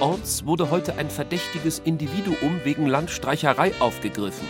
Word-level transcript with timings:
Orts 0.00 0.44
wurde 0.44 0.70
heute 0.70 0.96
ein 0.96 1.08
verdächtiges 1.08 1.78
Individuum 1.78 2.60
wegen 2.64 2.86
Landstreicherei 2.86 3.72
aufgegriffen. 3.80 4.46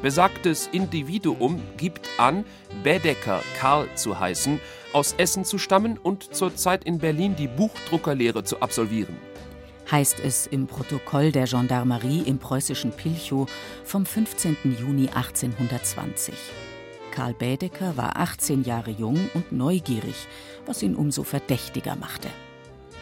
Besagtes 0.00 0.68
Individuum 0.72 1.60
gibt 1.76 2.08
an, 2.18 2.44
Bädecker 2.82 3.42
Karl 3.58 3.88
zu 3.94 4.18
heißen, 4.18 4.58
aus 4.92 5.14
Essen 5.18 5.44
zu 5.44 5.58
stammen 5.58 5.98
und 5.98 6.34
zurzeit 6.34 6.84
in 6.84 6.98
Berlin 6.98 7.36
die 7.36 7.46
Buchdruckerlehre 7.46 8.44
zu 8.44 8.60
absolvieren. 8.60 9.16
Heißt 9.90 10.18
es 10.18 10.46
im 10.46 10.66
Protokoll 10.66 11.30
der 11.30 11.46
Gendarmerie 11.46 12.22
im 12.22 12.38
preußischen 12.38 12.92
Pilchow 12.92 13.50
vom 13.84 14.06
15. 14.06 14.56
Juni 14.80 15.08
1820. 15.08 16.34
Karl 17.10 17.34
Bädecker 17.34 17.96
war 17.96 18.16
18 18.16 18.64
Jahre 18.64 18.90
jung 18.90 19.30
und 19.34 19.52
neugierig, 19.52 20.26
was 20.64 20.82
ihn 20.82 20.96
umso 20.96 21.22
verdächtiger 21.22 21.96
machte. 21.96 22.28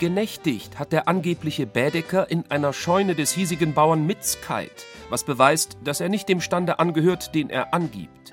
Genächtigt 0.01 0.81
hat 0.81 0.91
der 0.91 1.07
angebliche 1.07 1.67
Bädecker 1.67 2.29
in 2.29 2.45
einer 2.51 2.73
Scheune 2.73 3.15
des 3.15 3.33
hiesigen 3.33 3.75
Bauern 3.75 4.05
Mitzkeit, 4.07 4.85
was 5.09 5.23
beweist, 5.23 5.77
dass 5.85 6.01
er 6.01 6.09
nicht 6.09 6.29
dem 6.29 6.41
Stande 6.41 6.81
angehört, 6.81 7.33
den 7.35 7.49
er 7.49 7.73
angibt. 7.73 8.33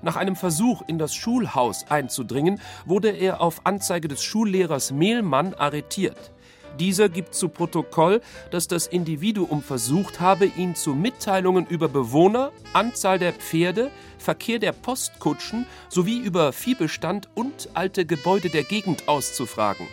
Nach 0.00 0.16
einem 0.16 0.36
Versuch, 0.36 0.82
in 0.86 0.98
das 0.98 1.14
Schulhaus 1.14 1.84
einzudringen, 1.90 2.60
wurde 2.86 3.10
er 3.10 3.42
auf 3.42 3.66
Anzeige 3.66 4.08
des 4.08 4.22
Schullehrers 4.24 4.90
Mehlmann 4.90 5.52
arretiert. 5.52 6.32
Dieser 6.80 7.10
gibt 7.10 7.34
zu 7.34 7.50
Protokoll, 7.50 8.22
dass 8.50 8.66
das 8.66 8.86
Individuum 8.86 9.62
versucht 9.62 10.18
habe, 10.18 10.46
ihn 10.46 10.74
zu 10.74 10.94
Mitteilungen 10.94 11.66
über 11.66 11.88
Bewohner, 11.88 12.52
Anzahl 12.72 13.18
der 13.18 13.34
Pferde, 13.34 13.90
Verkehr 14.16 14.58
der 14.58 14.72
Postkutschen 14.72 15.66
sowie 15.90 16.18
über 16.18 16.54
Viehbestand 16.54 17.28
und 17.34 17.68
alte 17.74 18.06
Gebäude 18.06 18.48
der 18.48 18.64
Gegend 18.64 19.08
auszufragen. 19.08 19.86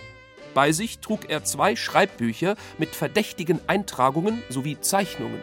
Bei 0.59 0.73
sich 0.73 0.99
trug 0.99 1.29
er 1.29 1.45
zwei 1.45 1.77
Schreibbücher 1.77 2.57
mit 2.77 2.89
verdächtigen 2.89 3.61
Eintragungen 3.67 4.43
sowie 4.49 4.77
Zeichnungen. 4.81 5.39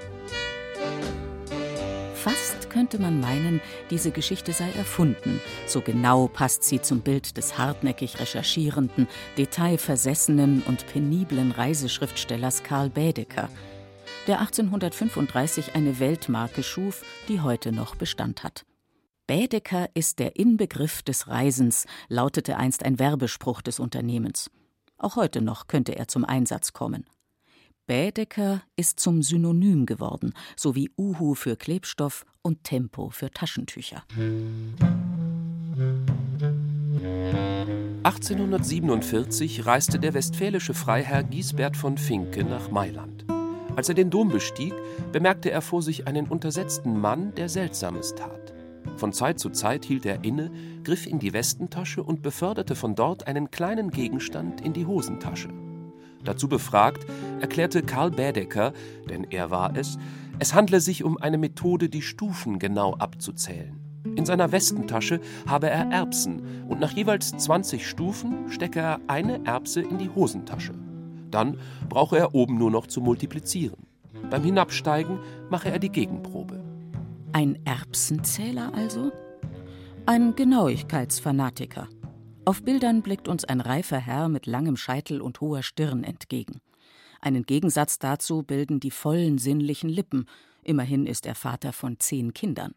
Fast 2.14 2.69
könnte 2.69 2.98
man 2.98 3.19
meinen, 3.19 3.62
diese 3.89 4.11
Geschichte 4.11 4.53
sei 4.53 4.70
erfunden. 4.73 5.41
So 5.67 5.81
genau 5.81 6.28
passt 6.28 6.64
sie 6.64 6.83
zum 6.83 7.00
Bild 7.00 7.39
des 7.39 7.56
hartnäckig 7.56 8.20
recherchierenden, 8.20 9.08
detailversessenen 9.39 10.62
und 10.67 10.86
peniblen 10.86 11.51
Reiseschriftstellers 11.51 12.62
Karl 12.62 12.91
Bädeker, 12.91 13.48
der 14.27 14.41
1835 14.41 15.75
eine 15.75 15.98
Weltmarke 15.98 16.62
schuf, 16.62 17.03
die 17.28 17.41
heute 17.41 17.73
noch 17.73 17.95
Bestand 17.95 18.45
hat. 18.45 18.67
Bädeker 19.27 19.89
ist 19.95 20.19
der 20.19 20.36
Inbegriff 20.36 21.03
des 21.03 21.27
Reisens, 21.27 21.86
lautete 22.08 22.58
einst 22.58 22.84
ein 22.84 22.98
Werbespruch 22.98 23.62
des 23.62 23.80
Unternehmens. 23.80 24.51
Auch 24.98 25.16
heute 25.16 25.42
noch 25.42 25.66
könnte 25.66 25.97
er 25.97 26.08
zum 26.08 26.25
Einsatz 26.25 26.72
kommen. 26.72 27.05
Bädecker 27.86 28.62
ist 28.75 28.98
zum 28.98 29.22
Synonym 29.22 29.86
geworden, 29.86 30.33
sowie 30.56 30.91
Uhu 30.98 31.34
für 31.34 31.56
Klebstoff 31.56 32.25
und 32.42 32.64
Tempo 32.64 33.11
für 33.11 33.30
Taschentücher. 33.30 34.02
1847 38.02 39.67
reiste 39.67 39.98
der 39.98 40.14
westfälische 40.14 40.74
Freiherr 40.74 41.23
Giesbert 41.23 41.77
von 41.77 41.98
Finke 41.98 42.45
nach 42.45 42.70
Mailand. 42.70 43.24
Als 43.77 43.89
er 43.89 43.95
den 43.95 44.11
Dom 44.11 44.30
bestieg, 44.30 44.73
bemerkte 45.13 45.51
er 45.51 45.61
vor 45.61 45.83
sich 45.83 46.07
einen 46.07 46.27
untersetzten 46.27 46.98
Mann, 46.98 47.34
der 47.34 47.48
Seltsames 47.48 48.14
tat. 48.14 48.45
Von 48.96 49.12
Zeit 49.12 49.39
zu 49.39 49.51
Zeit 49.51 49.84
hielt 49.84 50.07
er 50.07 50.24
inne, 50.24 50.51
griff 50.83 51.07
in 51.07 51.18
die 51.18 51.33
Westentasche 51.33 52.02
und 52.02 52.23
beförderte 52.23 52.74
von 52.74 52.95
dort 52.95 53.27
einen 53.27 53.51
kleinen 53.51 53.90
Gegenstand 53.90 54.62
in 54.62 54.73
die 54.73 54.86
Hosentasche. 54.86 55.51
Dazu 56.24 56.48
befragt, 56.48 57.07
erklärte 57.40 57.83
Karl 57.83 58.11
Bädecker, 58.11 58.73
denn 59.08 59.24
er 59.24 59.51
war 59.51 59.77
es, 59.77 59.98
es 60.39 60.55
handle 60.55 60.80
sich 60.80 61.05
um 61.05 61.18
eine 61.18 61.39
Methode, 61.39 61.89
die 61.89 62.02
Stufen 62.02 62.58
genau 62.58 62.95
abzuzählen. 62.95 63.80
In 64.17 64.24
seiner 64.24 64.51
Westentasche 64.51 65.20
habe 65.46 65.68
er 65.68 65.90
Erbsen 65.90 66.64
und 66.68 66.80
nach 66.80 66.92
jeweils 66.92 67.36
20 67.36 67.86
Stufen 67.86 68.51
stecke 68.51 68.80
er 68.80 69.01
eine 69.08 69.45
Erbse 69.45 69.83
in 69.83 69.98
die 69.98 70.11
Hosentasche. 70.11 70.74
Dann 71.30 71.58
brauche 71.89 72.17
er 72.17 72.34
oben 72.34 72.57
nur 72.57 72.70
noch 72.70 72.86
zu 72.86 73.01
multiplizieren. 73.01 73.86
Beim 74.30 74.42
Hinabsteigen 74.42 75.18
mache 75.51 75.70
er 75.70 75.78
die 75.78 75.90
Gegenprobe. 75.90 76.65
Ein 77.36 77.58
Erbsenzähler 77.67 78.73
also? 78.73 79.13
Ein 80.07 80.35
Genauigkeitsfanatiker. 80.36 81.86
Auf 82.47 82.63
Bildern 82.63 83.02
blickt 83.02 83.29
uns 83.29 83.45
ein 83.45 83.61
reifer 83.61 83.98
Herr 83.98 84.30
mit 84.30 84.47
langem 84.47 84.79
Scheitel 84.79 85.20
und 85.20 85.42
hoher 85.42 85.63
Stirn 85.63 86.02
entgegen. 86.02 86.63
Einen 87.20 87.42
Gegensatz 87.42 87.98
dazu 87.98 88.42
bilden 88.42 88.80
die 88.80 88.91
vollen 88.91 89.36
sinnlichen 89.36 89.91
Lippen. 89.91 90.25
Immerhin 90.63 91.07
ist 91.07 91.27
er 91.27 91.35
Vater 91.35 91.75
von 91.75 92.01
zehn 92.01 92.33
Kindern. 92.33 92.75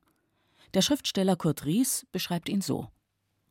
Der 0.73 0.81
Schriftsteller 0.81 1.37
Kurt 1.37 1.63
Ries 1.63 2.05
beschreibt 2.11 2.49
ihn 2.49 2.59
so: 2.59 2.89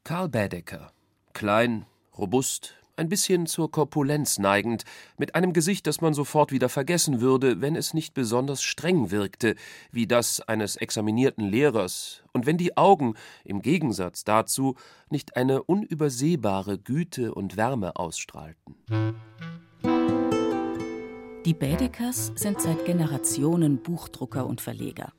Karl 0.04 0.28
Bädecker. 0.28 0.92
Klein, 1.32 1.86
robust, 2.18 2.74
ein 2.98 3.08
bisschen 3.08 3.46
zur 3.46 3.70
Korpulenz 3.70 4.38
neigend, 4.38 4.84
mit 5.16 5.34
einem 5.34 5.52
Gesicht, 5.52 5.86
das 5.86 6.00
man 6.00 6.14
sofort 6.14 6.52
wieder 6.52 6.68
vergessen 6.68 7.20
würde, 7.20 7.60
wenn 7.60 7.76
es 7.76 7.94
nicht 7.94 8.14
besonders 8.14 8.62
streng 8.62 9.10
wirkte, 9.10 9.54
wie 9.92 10.06
das 10.06 10.40
eines 10.40 10.76
examinierten 10.76 11.44
Lehrers, 11.44 12.22
und 12.32 12.46
wenn 12.46 12.58
die 12.58 12.76
Augen, 12.76 13.14
im 13.44 13.62
Gegensatz 13.62 14.24
dazu, 14.24 14.76
nicht 15.10 15.36
eine 15.36 15.62
unübersehbare 15.62 16.78
Güte 16.78 17.34
und 17.34 17.56
Wärme 17.56 17.96
ausstrahlten. 17.96 18.74
Die 21.44 21.54
Bädekers 21.54 22.32
sind 22.34 22.60
seit 22.60 22.84
Generationen 22.84 23.82
Buchdrucker 23.82 24.46
und 24.46 24.60
Verleger. 24.60 25.12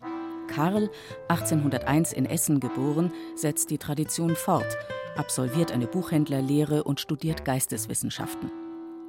Karl, 0.50 0.90
1801 1.30 2.14
in 2.14 2.26
Essen 2.26 2.60
geboren, 2.60 3.12
setzt 3.36 3.70
die 3.70 3.78
Tradition 3.78 4.36
fort– 4.36 4.78
absolviert 5.20 5.74
eine 5.74 5.86
Buchhändlerlehre 5.86 6.86
und 6.86 7.02
studiert 7.02 7.44
Geisteswissenschaften. 7.44 8.52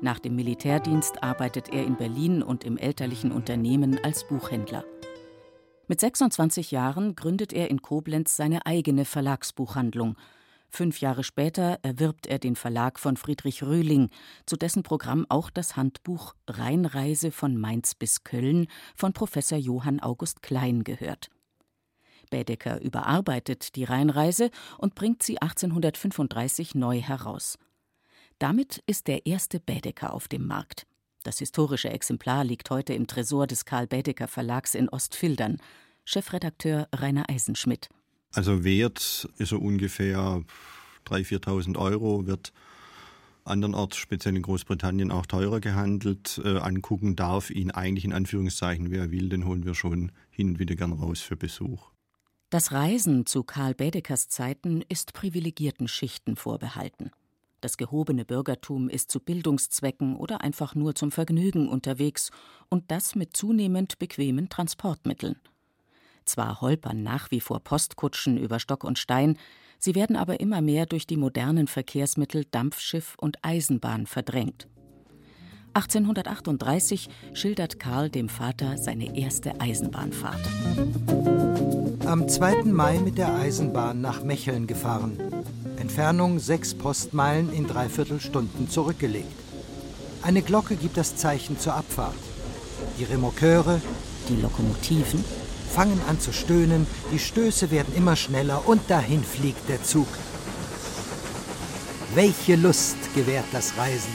Nach 0.01 0.19
dem 0.19 0.35
Militärdienst 0.35 1.23
arbeitet 1.23 1.69
er 1.73 1.85
in 1.85 1.97
Berlin 1.97 2.43
und 2.43 2.65
im 2.65 2.77
elterlichen 2.77 3.31
Unternehmen 3.31 4.03
als 4.03 4.27
Buchhändler. 4.27 4.85
Mit 5.87 6.01
26 6.01 6.73
Jahren 6.73 7.15
gründet 7.15 7.53
er 7.53 7.71
in 7.71 7.81
Koblenz 7.81 8.37
seine 8.37 8.67
eigene 8.67 9.05
Verlagsbuchhandlung. 9.05 10.17
Fünf 10.71 11.01
Jahre 11.01 11.25
später 11.25 11.81
erwirbt 11.83 12.29
er 12.29 12.39
den 12.39 12.55
Verlag 12.55 13.01
von 13.01 13.17
Friedrich 13.17 13.65
Röhling, 13.65 14.09
zu 14.47 14.57
dessen 14.57 14.85
Programm 14.85 15.27
auch 15.29 15.51
das 15.51 15.77
Handbuch 15.77 16.35
Rheinreise 16.49 17.33
von 17.33 17.57
Mainz 17.57 17.97
bis 17.97 18.23
Köln 18.23 18.69
von 18.95 19.13
Professor 19.13 19.59
Johann 19.59 19.99
August 20.01 20.43
Klein 20.43 20.85
gehört. 20.85 21.29
Bädecker 22.31 22.81
überarbeitet 22.81 23.75
die 23.75 23.83
Rheinreise 23.83 24.51
und 24.79 24.95
bringt 24.95 25.25
sie 25.25 25.43
1835 25.43 26.77
neu 26.77 27.01
heraus. 27.01 27.59
Damit 28.39 28.83
ist 28.87 29.09
der 29.09 29.27
erste 29.27 29.59
Bädecker 29.59 30.15
auf 30.15 30.29
dem 30.29 30.47
Markt. 30.47 30.87
Das 31.25 31.41
historische 31.41 31.91
Exemplar 31.91 32.45
liegt 32.45 32.71
heute 32.71 32.95
im 32.95 33.09
Tresor 33.09 33.49
des 33.49 33.65
Karl 33.65 33.89
Bädecker 33.89 34.29
Verlags 34.29 34.77
in 34.77 34.89
Ostfildern. 34.89 35.59
Chefredakteur 36.05 36.89
Rainer 36.95 37.29
Eisenschmidt. 37.29 37.89
Also 38.33 38.65
Wert 38.65 39.29
ist 39.39 39.49
so 39.49 39.59
ungefähr 39.59 40.43
3.000, 41.07 41.45
4.000 41.45 41.77
Euro, 41.79 42.27
wird 42.27 42.53
andernorts, 43.45 43.97
speziell 43.97 44.37
in 44.37 44.43
Großbritannien, 44.43 45.11
auch 45.11 45.27
teurer 45.27 45.61
gehandelt. 45.61 46.41
Äh, 46.45 46.59
angucken 46.59 47.17
darf 47.17 47.51
ihn 47.51 47.71
eigentlich 47.71 48.05
in 48.05 48.13
Anführungszeichen, 48.13 48.91
wer 48.91 49.11
will, 49.11 49.29
den 49.29 49.47
holen 49.47 49.65
wir 49.65 49.75
schon 49.75 50.13
hin 50.31 50.51
und 50.51 50.59
wieder 50.59 50.77
gern 50.77 50.93
raus 50.93 51.21
für 51.21 51.37
Besuch. 51.37 51.91
Das 52.51 52.73
Reisen 52.73 53.27
zu 53.27 53.45
Karl 53.45 53.75
Bädekers 53.75 54.29
Zeiten 54.29 54.83
ist 54.89 55.13
privilegierten 55.13 55.89
Schichten 55.89 56.37
vorbehalten. 56.37 57.11
Das 57.61 57.77
gehobene 57.77 58.25
Bürgertum 58.25 58.89
ist 58.89 59.11
zu 59.11 59.21
Bildungszwecken 59.21 60.17
oder 60.17 60.41
einfach 60.41 60.75
nur 60.75 60.95
zum 60.95 61.13
Vergnügen 61.13 61.69
unterwegs 61.69 62.31
und 62.69 62.91
das 62.91 63.15
mit 63.15 63.37
zunehmend 63.37 63.99
bequemen 63.99 64.49
Transportmitteln. 64.49 65.37
Zwar 66.31 66.61
holpern 66.61 67.03
nach 67.03 67.33
wie 67.33 67.41
vor 67.41 67.59
Postkutschen 67.59 68.39
über 68.39 68.61
Stock 68.61 68.85
und 68.85 69.01
Stein, 69.01 69.37
sie 69.81 69.97
werden 69.97 70.15
aber 70.15 70.39
immer 70.39 70.61
mehr 70.61 70.87
durch 70.87 71.05
die 71.05 71.17
modernen 71.17 71.67
Verkehrsmittel 71.67 72.45
Dampfschiff 72.49 73.17
und 73.19 73.39
Eisenbahn 73.43 74.07
verdrängt. 74.07 74.69
1838 75.75 77.09
schildert 77.35 77.81
Karl 77.81 78.11
dem 78.11 78.29
Vater 78.29 78.79
seine 78.79 79.17
erste 79.19 79.61
Eisenbahnfahrt. 79.61 80.39
Am 82.07 82.29
2. 82.29 82.63
Mai 82.67 83.01
mit 83.01 83.19
der 83.19 83.35
Eisenbahn 83.35 84.01
nach 84.01 84.23
Mecheln 84.23 84.69
gefahren. 84.69 85.19
Entfernung 85.79 86.39
sechs 86.39 86.75
Postmeilen 86.77 87.53
in 87.53 87.67
dreiviertel 87.67 88.21
Stunden 88.21 88.71
zurückgelegt. 88.71 89.35
Eine 90.23 90.43
Glocke 90.43 90.77
gibt 90.77 90.97
das 90.97 91.17
Zeichen 91.17 91.59
zur 91.59 91.75
Abfahrt. 91.75 92.15
Die 93.01 93.05
Remorqueure, 93.05 93.81
die 94.29 94.41
Lokomotiven, 94.41 95.25
fangen 95.71 96.01
an 96.09 96.21
zu 96.21 96.33
stöhnen, 96.33 96.87
die 97.13 97.19
Stöße 97.19 97.71
werden 97.71 97.95
immer 97.95 98.17
schneller 98.17 98.69
und 98.69 98.83
dahin 98.89 99.23
fliegt 99.23 99.69
der 99.69 99.83
Zug. 99.83 100.09
Welche 102.15 102.57
Lust 102.57 102.97
gewährt 103.15 103.47
das 103.53 103.77
Reisen! 103.79 104.13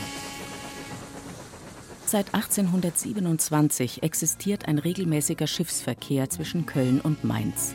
Seit 2.05 2.33
1827 2.33 4.03
existiert 4.03 4.67
ein 4.67 4.77
regelmäßiger 4.77 5.47
Schiffsverkehr 5.47 6.29
zwischen 6.29 6.65
Köln 6.65 7.01
und 7.01 7.23
Mainz. 7.23 7.73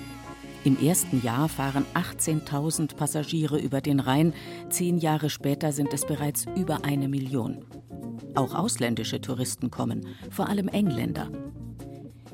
Im 0.62 0.78
ersten 0.78 1.22
Jahr 1.22 1.48
fahren 1.48 1.86
18.000 1.94 2.94
Passagiere 2.94 3.58
über 3.58 3.80
den 3.80 3.98
Rhein, 3.98 4.34
zehn 4.68 4.98
Jahre 4.98 5.30
später 5.30 5.72
sind 5.72 5.92
es 5.94 6.04
bereits 6.04 6.44
über 6.54 6.84
eine 6.84 7.08
Million. 7.08 7.64
Auch 8.34 8.54
ausländische 8.54 9.20
Touristen 9.20 9.70
kommen, 9.70 10.06
vor 10.30 10.48
allem 10.48 10.68
Engländer. 10.68 11.30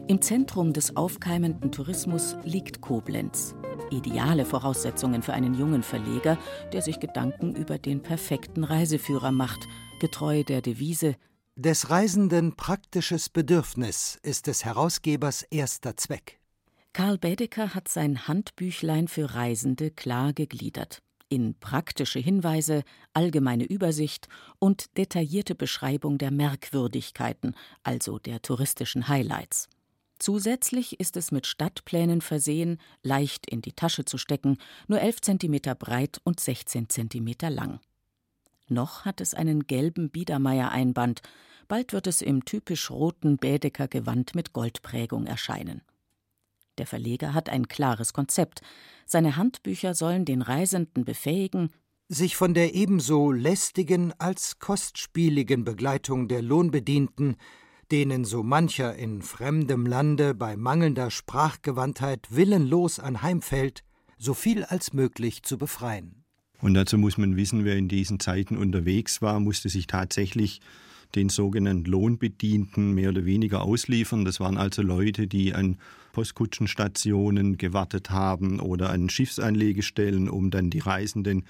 Im 0.09 0.23
Zentrum 0.23 0.73
des 0.73 0.95
aufkeimenden 0.97 1.73
Tourismus 1.73 2.37
liegt 2.45 2.81
Koblenz. 2.81 3.57
Ideale 3.91 4.45
Voraussetzungen 4.45 5.21
für 5.21 5.33
einen 5.33 5.55
jungen 5.55 5.83
Verleger, 5.83 6.39
der 6.73 6.81
sich 6.81 7.01
Gedanken 7.01 7.57
über 7.57 7.77
den 7.79 8.03
perfekten 8.03 8.63
Reiseführer 8.63 9.33
macht, 9.33 9.67
getreu 9.99 10.45
der 10.45 10.63
Devise 10.63 11.17
Des 11.57 11.91
Reisenden 11.91 12.55
praktisches 12.55 13.29
Bedürfnis 13.29 14.17
ist 14.23 14.47
des 14.47 14.65
Herausgebers 14.65 15.43
erster 15.43 15.97
Zweck. 15.97 16.39
Karl 16.93 17.19
Bädecker 17.19 17.75
hat 17.75 17.89
sein 17.89 18.29
Handbüchlein 18.29 19.09
für 19.09 19.35
Reisende 19.35 19.91
klar 19.91 20.33
gegliedert 20.33 21.03
in 21.29 21.59
praktische 21.59 22.21
Hinweise, 22.21 22.83
allgemeine 23.13 23.65
Übersicht 23.65 24.29
und 24.59 24.97
detaillierte 24.97 25.55
Beschreibung 25.55 26.19
der 26.19 26.31
Merkwürdigkeiten, 26.31 27.57
also 27.83 28.19
der 28.19 28.43
touristischen 28.43 29.09
Highlights. 29.09 29.69
Zusätzlich 30.19 30.99
ist 30.99 31.17
es 31.17 31.31
mit 31.31 31.47
Stadtplänen 31.47 32.21
versehen, 32.21 32.79
leicht 33.03 33.49
in 33.49 33.61
die 33.61 33.73
Tasche 33.73 34.05
zu 34.05 34.19
stecken, 34.19 34.59
nur 34.89 35.01
11 35.01 35.21
cm 35.21 35.61
breit 35.79 36.21
und 36.25 36.41
16 36.41 36.89
cm 36.89 37.35
lang. 37.49 37.81
Noch 38.69 39.05
hat 39.05 39.21
es 39.21 39.35
einen 39.35 39.67
gelben 39.67 40.11
Biedermeier-Einband, 40.11 41.23
bald 41.69 41.93
wird 41.93 42.07
es 42.07 42.23
im 42.23 42.45
typisch 42.45 42.91
roten 42.91 43.37
Bädecker 43.37 43.89
Gewand 43.89 44.35
mit 44.35 44.53
Goldprägung 44.53 45.27
erscheinen. 45.27 45.83
Der 46.79 46.87
Verleger 46.87 47.33
hat 47.33 47.49
ein 47.49 47.69
klares 47.69 48.13
Konzept. 48.13 48.61
Seine 49.07 49.37
Handbücher 49.37 49.95
sollen 49.95 50.25
den 50.25 50.43
Reisenden 50.43 51.05
befähigen, 51.05 51.71
sich 52.09 52.37
von 52.37 52.55
der 52.55 52.75
ebenso 52.75 53.33
lästigen 53.33 54.13
als 54.19 54.61
kostspieligen 54.61 55.65
Begleitung 55.65 56.29
der 56.29 56.41
Lohnbedienten, 56.41 57.37
denen 57.93 58.25
so 58.25 58.43
mancher 58.43 58.95
in 58.97 59.23
fremdem 59.23 59.87
Lande 59.87 60.35
bei 60.35 60.57
mangelnder 60.57 61.11
Sprachgewandtheit 61.11 62.29
willenlos 62.31 62.99
anheimfällt, 62.99 63.85
so 64.19 64.35
viel 64.35 64.65
als 64.65 64.93
möglich 64.93 65.43
zu 65.43 65.59
befreien. 65.59 66.25
Und 66.61 66.75
dazu 66.75 66.99
muss 66.99 67.19
man 67.19 67.37
wissen, 67.37 67.65
wer 67.65 67.77
in 67.77 67.89
diesen 67.89 68.19
Zeiten 68.19 68.57
unterwegs 68.57 69.21
war, 69.21 69.41
musste 69.41 69.69
sich 69.69 69.87
tatsächlich 69.87 70.61
den 71.15 71.29
sogenannten 71.29 71.89
Lohnbedienten 71.91 72.93
mehr 72.93 73.11
oder 73.11 73.25
weniger 73.25 73.63
ausliefern. 73.63 74.25
Das 74.25 74.41
waren 74.41 74.57
also 74.57 74.83
Leute, 74.83 75.27
die 75.27 75.55
an 75.55 75.79
Postkutschenstationen 76.13 77.59
gewartet 77.59 78.11
haben 78.11 78.59
oder 78.61 78.91
an 78.91 79.09
Schiffsanlegestellen, 79.09 80.29
um 80.29 80.51
dann 80.51 80.71
die 80.71 80.81
Reisenden 80.81 81.45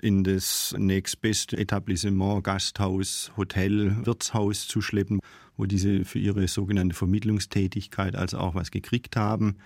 in 0.00 0.24
das 0.24 0.74
nächstbeste 0.78 1.56
Etablissement, 1.56 2.44
Gasthaus, 2.44 3.32
Hotel, 3.36 4.04
Wirtshaus 4.04 4.66
zu 4.66 4.80
schleppen, 4.80 5.20
wo 5.56 5.66
diese 5.66 6.04
für 6.04 6.18
ihre 6.18 6.48
sogenannte 6.48 6.96
Vermittlungstätigkeit 6.96 8.16
also 8.16 8.38
auch 8.38 8.54
was 8.54 8.70
gekriegt 8.70 9.16
haben. 9.16 9.56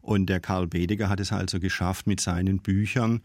Und 0.00 0.26
der 0.26 0.40
Karl 0.40 0.66
Bedecker 0.66 1.08
hat 1.08 1.20
es 1.20 1.32
also 1.32 1.60
geschafft, 1.60 2.06
mit 2.06 2.20
seinen 2.20 2.58
Büchern 2.58 3.22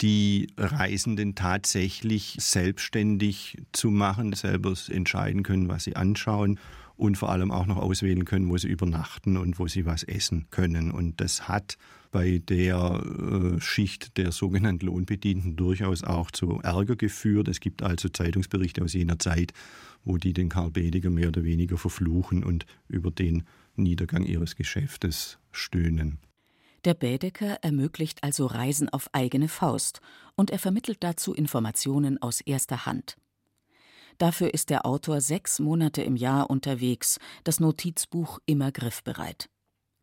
die 0.00 0.48
Reisenden 0.56 1.34
tatsächlich 1.34 2.36
selbstständig 2.38 3.58
zu 3.72 3.90
machen, 3.90 4.32
selber 4.32 4.74
entscheiden 4.88 5.42
können, 5.42 5.68
was 5.68 5.84
sie 5.84 5.96
anschauen 5.96 6.58
und 7.00 7.16
vor 7.16 7.30
allem 7.30 7.50
auch 7.50 7.66
noch 7.66 7.78
auswählen 7.78 8.26
können, 8.26 8.50
wo 8.50 8.58
sie 8.58 8.68
übernachten 8.68 9.38
und 9.38 9.58
wo 9.58 9.66
sie 9.66 9.86
was 9.86 10.02
essen 10.02 10.46
können. 10.50 10.90
Und 10.90 11.20
das 11.20 11.48
hat 11.48 11.78
bei 12.10 12.42
der 12.46 13.02
äh, 13.56 13.60
Schicht 13.60 14.18
der 14.18 14.32
sogenannten 14.32 14.84
Lohnbedienten 14.84 15.56
durchaus 15.56 16.04
auch 16.04 16.30
zu 16.30 16.60
Ärger 16.62 16.96
geführt. 16.96 17.48
Es 17.48 17.60
gibt 17.60 17.82
also 17.82 18.10
Zeitungsberichte 18.10 18.84
aus 18.84 18.92
jener 18.92 19.18
Zeit, 19.18 19.52
wo 20.04 20.18
die 20.18 20.34
den 20.34 20.50
Karl 20.50 20.70
Bediger 20.70 21.08
mehr 21.08 21.28
oder 21.28 21.42
weniger 21.42 21.78
verfluchen 21.78 22.44
und 22.44 22.66
über 22.88 23.10
den 23.10 23.44
Niedergang 23.76 24.24
ihres 24.24 24.54
Geschäftes 24.54 25.38
stöhnen. 25.52 26.18
Der 26.84 26.94
Bädecker 26.94 27.58
ermöglicht 27.62 28.22
also 28.22 28.44
Reisen 28.46 28.90
auf 28.90 29.08
eigene 29.12 29.48
Faust 29.48 30.00
und 30.34 30.50
er 30.50 30.58
vermittelt 30.58 30.98
dazu 31.00 31.32
Informationen 31.32 32.20
aus 32.20 32.42
erster 32.42 32.84
Hand. 32.84 33.16
Dafür 34.20 34.52
ist 34.52 34.68
der 34.68 34.84
Autor 34.84 35.22
sechs 35.22 35.60
Monate 35.60 36.02
im 36.02 36.14
Jahr 36.14 36.50
unterwegs, 36.50 37.18
das 37.42 37.58
Notizbuch 37.58 38.38
immer 38.44 38.70
griffbereit. 38.70 39.48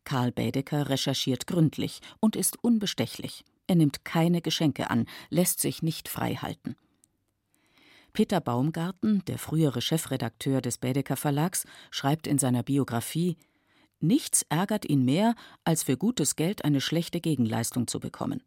Karl 0.05 0.31
Bädecker 0.31 0.89
recherchiert 0.89 1.45
gründlich 1.45 2.01
und 2.19 2.35
ist 2.35 2.57
unbestechlich. 2.63 3.45
Er 3.67 3.75
nimmt 3.75 4.05
keine 4.05 4.41
Geschenke 4.41 4.89
an, 4.89 5.05
lässt 5.29 5.59
sich 5.59 5.83
nicht 5.83 6.09
frei 6.09 6.33
halten. 6.33 6.75
Peter 8.11 8.41
Baumgarten, 8.41 9.23
der 9.25 9.37
frühere 9.37 9.81
Chefredakteur 9.81 10.61
des 10.61 10.79
Bädecker 10.79 11.15
Verlags, 11.15 11.65
schreibt 11.91 12.25
in 12.25 12.39
seiner 12.39 12.63
Biografie 12.63 13.37
Nichts 13.99 14.43
ärgert 14.49 14.89
ihn 14.89 15.05
mehr, 15.05 15.35
als 15.63 15.83
für 15.83 15.95
gutes 15.95 16.35
Geld 16.35 16.65
eine 16.65 16.81
schlechte 16.81 17.21
Gegenleistung 17.21 17.85
zu 17.85 17.99
bekommen. 17.99 18.41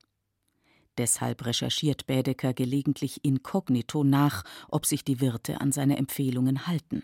Deshalb 1.01 1.47
recherchiert 1.47 2.07
Bädecker 2.07 2.53
gelegentlich 2.53 3.25
inkognito 3.25 4.05
nach, 4.05 4.45
ob 4.69 4.85
sich 4.85 5.03
die 5.03 5.23
Wirte 5.23 5.59
an 5.59 5.73
seine 5.73 5.97
Empfehlungen 5.97 6.67
halten. 6.67 7.03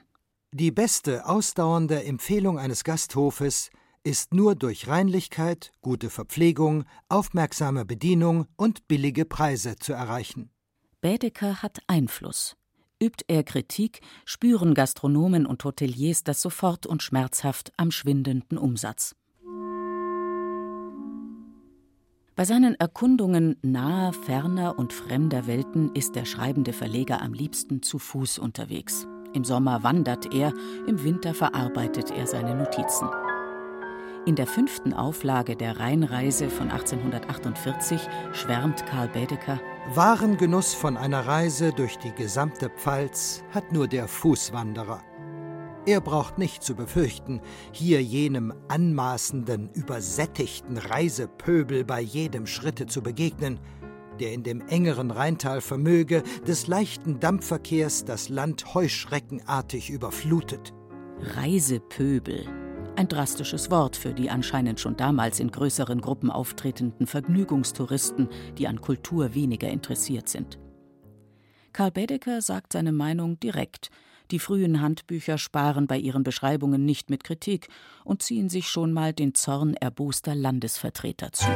Die 0.53 0.71
beste 0.71 1.25
ausdauernde 1.25 2.05
Empfehlung 2.05 2.59
eines 2.59 2.85
Gasthofes 2.85 3.71
ist 4.05 4.35
nur 4.35 4.55
durch 4.55 4.87
Reinlichkeit, 4.87 5.73
gute 5.81 6.11
Verpflegung, 6.11 6.85
aufmerksame 7.09 7.87
Bedienung 7.87 8.45
und 8.57 8.87
billige 8.87 9.25
Preise 9.25 9.77
zu 9.77 9.95
erreichen. 9.95 10.51
Bädecker 11.01 11.63
hat 11.63 11.79
Einfluss. 11.87 12.55
Übt 13.03 13.25
er 13.29 13.45
Kritik, 13.45 14.03
spüren 14.27 14.75
Gastronomen 14.75 15.47
und 15.47 15.65
Hoteliers 15.65 16.23
das 16.23 16.43
sofort 16.43 16.87
und 16.87 17.03
schmerzhaft 17.03 17.73
am 17.79 17.91
schwindenden 17.91 18.59
Umsatz. 18.59 19.17
Bei 22.37 22.45
seinen 22.45 22.75
Erkundungen 22.75 23.57
naher, 23.63 24.13
ferner 24.13 24.79
und 24.79 24.93
fremder 24.93 25.47
Welten 25.47 25.95
ist 25.95 26.17
der 26.17 26.27
schreibende 26.27 26.75
Verleger 26.75 27.23
am 27.23 27.33
liebsten 27.33 27.81
zu 27.81 27.99
Fuß 27.99 28.39
unterwegs. 28.39 29.09
Im 29.33 29.43
Sommer 29.43 29.83
wandert 29.83 30.35
er, 30.35 30.53
im 30.87 31.03
Winter 31.03 31.33
verarbeitet 31.33 32.11
er 32.11 32.27
seine 32.27 32.55
Notizen. 32.55 33.09
In 34.27 34.35
der 34.35 34.47
fünften 34.47 34.93
Auflage 34.93 35.57
der 35.57 35.81
Rheinreise 35.81 36.51
von 36.51 36.71
1848 36.71 38.03
schwärmt 38.35 38.85
Karl 38.85 39.09
Bädecker 39.09 39.59
Wahren 39.95 40.37
Genuss 40.37 40.75
von 40.75 40.99
einer 40.99 41.27
Reise 41.27 41.73
durch 41.73 41.97
die 41.97 42.13
gesamte 42.13 42.69
Pfalz 42.69 43.45
hat 43.53 43.73
nur 43.73 43.89
der 43.89 44.09
Fußwanderer. 44.09 45.03
Er 45.87 46.01
braucht 46.01 46.37
nicht 46.37 46.63
zu 46.63 46.75
befürchten, 46.75 47.41
hier 47.73 48.03
jenem 48.03 48.53
anmaßenden, 48.69 49.71
übersättigten 49.73 50.79
Reisepöbel 50.79 51.85
bei 51.85 52.01
jedem 52.01 52.47
Schritte 52.47 52.87
zu 52.87 53.03
begegnen, 53.03 53.61
der 54.19 54.33
in 54.33 54.43
dem 54.43 54.67
engeren 54.67 55.11
Rheintal 55.11 55.61
vermöge, 55.61 56.23
des 56.47 56.67
leichten 56.67 57.21
Dampfverkehrs 57.21 58.05
das 58.05 58.29
Land 58.29 58.75
heuschreckenartig 58.75 59.91
überflutet. 59.91 60.75
Reisepöbel 61.21 62.47
ein 62.97 63.09
drastisches 63.09 63.71
Wort 63.71 63.95
für 63.95 64.15
die 64.15 64.31
anscheinend 64.31 64.81
schon 64.81 64.97
damals 64.97 65.39
in 65.39 65.51
größeren 65.51 66.01
Gruppen 66.01 66.31
auftretenden 66.31 67.07
Vergnügungstouristen, 67.07 68.29
die 68.57 68.67
an 68.67 68.81
Kultur 68.81 69.35
weniger 69.35 69.69
interessiert 69.69 70.31
sind. 70.31 70.59
Karl 71.75 71.91
Bedecker 71.91 72.41
sagt 72.41 72.73
seine 72.73 72.93
Meinung 72.93 73.39
direkt. 73.39 73.91
Die 74.31 74.39
frühen 74.39 74.81
Handbücher 74.81 75.39
sparen 75.39 75.87
bei 75.87 75.99
ihren 75.99 76.25
Beschreibungen 76.25 76.85
nicht 76.85 77.11
mit 77.11 77.23
Kritik 77.23 77.69
und 78.05 78.23
ziehen 78.23 78.49
sich 78.49 78.69
schon 78.69 78.93
mal 78.93 79.13
den 79.13 79.35
Zorn 79.35 79.75
erboster 79.75 80.35
Landesvertreter 80.35 81.33
zu. 81.33 81.47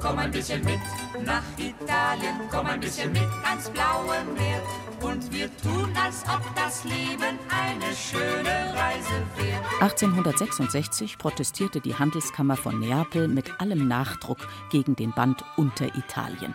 komm 0.00 0.18
ein 0.18 0.30
bisschen 0.30 0.64
mit 0.64 0.80
nach 1.24 1.42
Italien, 1.58 2.36
komm 2.50 2.66
ein 2.66 2.80
bisschen 2.80 3.12
mit 3.12 3.28
ans 3.44 3.68
blaue 3.70 4.24
Meer. 4.36 4.62
Und 5.02 5.30
wir 5.32 5.54
tun, 5.58 5.92
als 6.02 6.24
ob 6.24 6.42
das 6.56 6.84
Leben 6.84 7.38
eine 7.50 7.94
schöne 7.94 8.74
Reise 8.74 9.22
wäre. 9.36 9.82
1866 9.82 11.18
protestierte 11.18 11.80
die 11.80 11.94
Handelskammer 11.94 12.56
von 12.56 12.80
Neapel 12.80 13.28
mit 13.28 13.60
allem 13.60 13.86
Nachdruck 13.88 14.38
gegen 14.70 14.96
den 14.96 15.12
Band 15.12 15.44
Unter 15.56 15.94
Italien. 15.94 16.54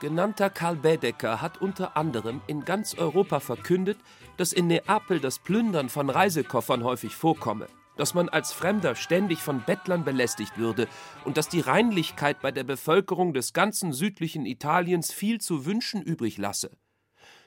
Genannter 0.00 0.48
Karl 0.48 0.76
Baedeker 0.76 1.42
hat 1.42 1.60
unter 1.60 1.94
anderem 1.94 2.40
in 2.46 2.64
ganz 2.64 2.94
Europa 2.94 3.38
verkündet, 3.38 3.98
dass 4.38 4.54
in 4.54 4.66
Neapel 4.66 5.20
das 5.20 5.38
Plündern 5.38 5.90
von 5.90 6.08
Reisekoffern 6.08 6.84
häufig 6.84 7.14
vorkomme, 7.14 7.66
dass 7.98 8.14
man 8.14 8.30
als 8.30 8.50
Fremder 8.50 8.94
ständig 8.94 9.40
von 9.40 9.62
Bettlern 9.62 10.02
belästigt 10.02 10.56
würde 10.56 10.88
und 11.26 11.36
dass 11.36 11.50
die 11.50 11.60
Reinlichkeit 11.60 12.40
bei 12.40 12.50
der 12.50 12.64
Bevölkerung 12.64 13.34
des 13.34 13.52
ganzen 13.52 13.92
südlichen 13.92 14.46
Italiens 14.46 15.12
viel 15.12 15.38
zu 15.38 15.66
wünschen 15.66 16.00
übrig 16.00 16.38
lasse. 16.38 16.70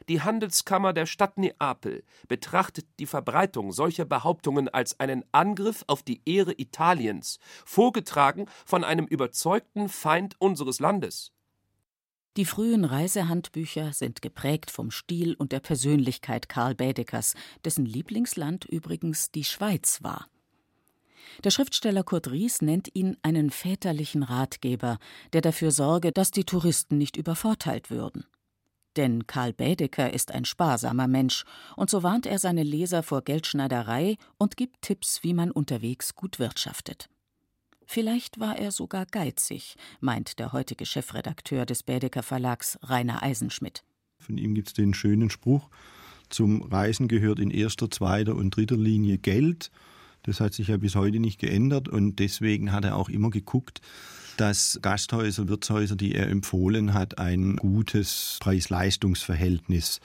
Die 0.08 0.22
Handelskammer 0.22 0.94
der 0.94 1.08
Stadt 1.08 1.40
Neapel 1.40 2.04
betrachtet 2.28 2.86
die 3.00 3.08
Verbreitung 3.08 3.72
solcher 3.72 4.06
Behauptungen 4.06 4.70
als 4.70 5.00
einen 5.00 5.26
Angriff 5.32 5.84
auf 5.88 6.04
die 6.04 6.22
Ehre 6.26 6.54
Italiens, 6.56 7.40
vorgetragen 7.66 8.46
von 8.64 8.84
einem 8.84 9.08
überzeugten 9.08 9.90
Feind 9.90 10.36
unseres 10.40 10.80
Landes. 10.80 11.34
Die 12.36 12.46
frühen 12.46 12.84
Reisehandbücher 12.84 13.94
sind 13.94 14.24
geprägt 14.24 14.72
vom 14.72 14.90
Stil 14.90 15.36
und 15.36 15.52
der 15.52 15.60
Persönlichkeit 15.60 16.50
Karl 16.50 16.74
Baedekers, 16.74 17.36
dessen 17.64 17.86
Lieblingsland 17.86 18.66
übrigens 18.66 19.30
die 19.30 19.44
Schweiz 19.44 20.00
war. 20.02 20.28
Der 21.44 21.52
Schriftsteller 21.52 22.04
Kurt 22.04 22.32
Ries 22.32 22.62
nennt 22.64 22.90
ihn 22.96 23.18
einen 23.22 23.52
väterlichen 23.52 24.24
Ratgeber, 24.24 24.98
der 25.34 25.42
dafür 25.42 25.70
sorge, 25.72 26.12
dass 26.12 26.32
die 26.32 26.44
Touristen 26.44 26.98
nicht 26.98 27.18
übervorteilt 27.18 27.92
würden. 27.92 28.26
Denn 28.96 29.28
Karl 29.28 29.54
Baedeker 29.54 30.12
ist 30.12 30.32
ein 30.32 30.46
sparsamer 30.46 31.08
Mensch, 31.08 31.46
und 31.76 31.92
so 31.92 32.02
warnt 32.02 32.26
er 32.26 32.40
seine 32.40 32.64
Leser 32.64 33.04
vor 33.04 33.24
Geldschneiderei 33.24 34.18
und 34.38 34.58
gibt 34.58 34.82
Tipps, 34.82 35.24
wie 35.24 35.34
man 35.34 35.52
unterwegs 35.52 36.16
gut 36.16 36.40
wirtschaftet. 36.40 37.10
Vielleicht 37.94 38.40
war 38.40 38.58
er 38.58 38.72
sogar 38.72 39.06
geizig, 39.06 39.76
meint 40.00 40.40
der 40.40 40.52
heutige 40.52 40.84
Chefredakteur 40.84 41.68
des 41.68 41.84
Bädeker 41.84 42.24
Verlags 42.24 42.80
Rainer 42.82 43.22
Eisenschmidt. 43.22 43.84
Von 44.18 44.40
ihm 44.40 44.56
gibt 44.56 44.70
es 44.70 44.74
den 44.74 44.96
schönen 44.96 45.30
Spruch: 45.30 45.70
Zum 46.28 46.64
Reisen 46.64 47.08
gehört 47.08 47.40
in 47.40 47.52
erster, 47.52 47.92
zweiter 47.92 48.36
und 48.36 48.56
dritter 48.56 48.78
Linie 48.78 49.20
Geld. 49.20 49.70
Das 50.24 50.40
hat 50.40 50.56
sich 50.56 50.70
ja 50.70 50.78
bis 50.78 50.96
heute 50.96 51.20
nicht 51.20 51.40
geändert 51.40 51.88
und 51.88 52.18
deswegen 52.18 52.72
hat 52.72 52.84
er 52.84 52.96
auch 52.96 53.10
immer 53.10 53.30
geguckt, 53.30 53.80
dass 54.38 54.80
Gasthäuser, 54.82 55.48
Wirtshäuser, 55.48 55.96
die 55.96 56.16
er 56.16 56.30
empfohlen 56.30 56.96
hat, 56.96 57.20
ein 57.20 57.58
gutes 57.58 58.40
Preis-Leistungs-Verhältnis 58.40 60.00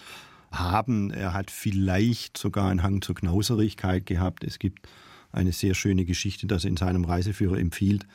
haben. 0.53 1.11
Er 1.11 1.33
hat 1.33 1.51
vielleicht 1.51 2.37
sogar 2.37 2.69
einen 2.69 2.83
Hang 2.83 3.01
zur 3.01 3.15
Knauserigkeit 3.15 4.05
gehabt. 4.05 4.45
Es 4.45 4.59
gibt 4.59 4.87
eine 5.33 5.53
sehr 5.53 5.75
schöne 5.75 6.05
Geschichte, 6.05 6.47
dass 6.47 6.65
er 6.65 6.71
in 6.71 6.77
seinem 6.77 7.05
Reiseführer 7.05 7.59
empfiehlt, 7.59 8.07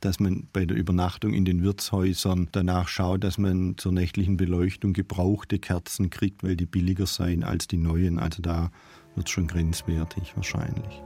dass 0.00 0.18
man 0.18 0.48
bei 0.52 0.64
der 0.64 0.76
Übernachtung 0.76 1.34
in 1.34 1.44
den 1.44 1.62
Wirtshäusern 1.62 2.48
danach 2.52 2.88
schaut, 2.88 3.22
dass 3.22 3.38
man 3.38 3.76
zur 3.76 3.92
nächtlichen 3.92 4.36
Beleuchtung 4.36 4.92
gebrauchte 4.92 5.58
Kerzen 5.58 6.10
kriegt, 6.10 6.42
weil 6.42 6.56
die 6.56 6.66
billiger 6.66 7.06
seien 7.06 7.44
als 7.44 7.68
die 7.68 7.76
neuen. 7.76 8.18
Also 8.18 8.40
da 8.40 8.70
wird 9.14 9.28
es 9.28 9.32
schon 9.32 9.46
grenzwertig 9.46 10.34
wahrscheinlich. 10.36 11.02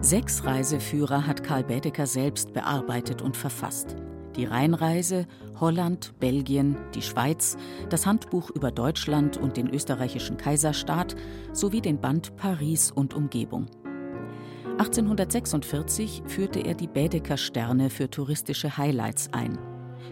Sechs 0.00 0.44
Reiseführer 0.44 1.26
hat 1.26 1.44
Karl 1.44 1.64
Baedeker 1.64 2.06
selbst 2.06 2.52
bearbeitet 2.52 3.20
und 3.20 3.36
verfasst 3.36 3.96
die 4.38 4.44
Rheinreise, 4.44 5.26
Holland, 5.60 6.14
Belgien, 6.20 6.76
die 6.94 7.02
Schweiz, 7.02 7.56
das 7.90 8.06
Handbuch 8.06 8.50
über 8.50 8.70
Deutschland 8.70 9.36
und 9.36 9.56
den 9.56 9.68
österreichischen 9.68 10.36
Kaiserstaat 10.36 11.16
sowie 11.52 11.80
den 11.80 12.00
Band 12.00 12.36
Paris 12.36 12.90
und 12.90 13.14
Umgebung. 13.14 13.66
1846 14.78 16.22
führte 16.26 16.60
er 16.60 16.74
die 16.74 16.86
Baedeker 16.86 17.36
Sterne 17.36 17.90
für 17.90 18.08
touristische 18.08 18.78
Highlights 18.78 19.28
ein. 19.32 19.58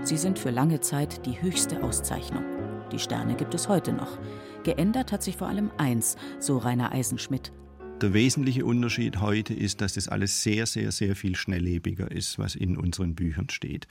Sie 0.02 0.16
sind 0.16 0.40
für 0.40 0.50
lange 0.50 0.80
Zeit 0.80 1.24
die 1.24 1.40
höchste 1.40 1.84
Auszeichnung. 1.84 2.44
Die 2.90 2.98
Sterne 2.98 3.36
gibt 3.36 3.54
es 3.54 3.68
heute 3.68 3.92
noch. 3.92 4.18
Geändert 4.64 5.12
hat 5.12 5.22
sich 5.22 5.36
vor 5.36 5.46
allem 5.46 5.70
eins, 5.78 6.16
so 6.40 6.58
Rainer 6.58 6.90
Eisenschmidt. 6.90 7.52
Der 8.00 8.12
wesentliche 8.12 8.66
Unterschied 8.66 9.20
heute 9.20 9.54
ist, 9.54 9.80
dass 9.80 9.94
das 9.94 10.08
alles 10.08 10.42
sehr, 10.42 10.66
sehr, 10.66 10.92
sehr 10.92 11.16
viel 11.16 11.34
schnelllebiger 11.34 12.10
ist, 12.10 12.38
was 12.38 12.54
in 12.54 12.76
unseren 12.76 13.14
Büchern 13.14 13.48
steht. 13.48 13.86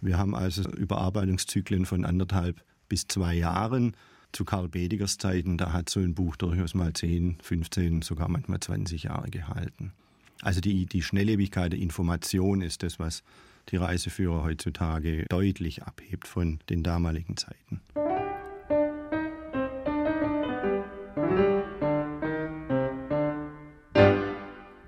Wir 0.00 0.18
haben 0.18 0.34
also 0.34 0.62
Überarbeitungszyklen 0.62 1.86
von 1.86 2.04
anderthalb 2.04 2.62
bis 2.88 3.06
zwei 3.08 3.34
Jahren. 3.34 3.96
Zu 4.32 4.44
Karl 4.44 4.68
Bedigers 4.68 5.18
Zeiten, 5.18 5.58
da 5.58 5.72
hat 5.72 5.90
so 5.90 5.98
ein 6.00 6.14
Buch 6.14 6.36
durchaus 6.36 6.74
mal 6.74 6.92
10, 6.92 7.38
15, 7.42 8.02
sogar 8.02 8.28
manchmal 8.28 8.60
20 8.60 9.04
Jahre 9.04 9.28
gehalten. 9.28 9.92
Also 10.40 10.60
die, 10.60 10.86
die 10.86 11.02
Schnelllebigkeit 11.02 11.72
der 11.72 11.80
Information 11.80 12.62
ist 12.62 12.82
das, 12.82 12.98
was 12.98 13.22
die 13.70 13.76
Reiseführer 13.76 14.44
heutzutage 14.44 15.26
deutlich 15.28 15.82
abhebt 15.82 16.26
von 16.28 16.60
den 16.70 16.82
damaligen 16.82 17.36
Zeiten. 17.36 17.80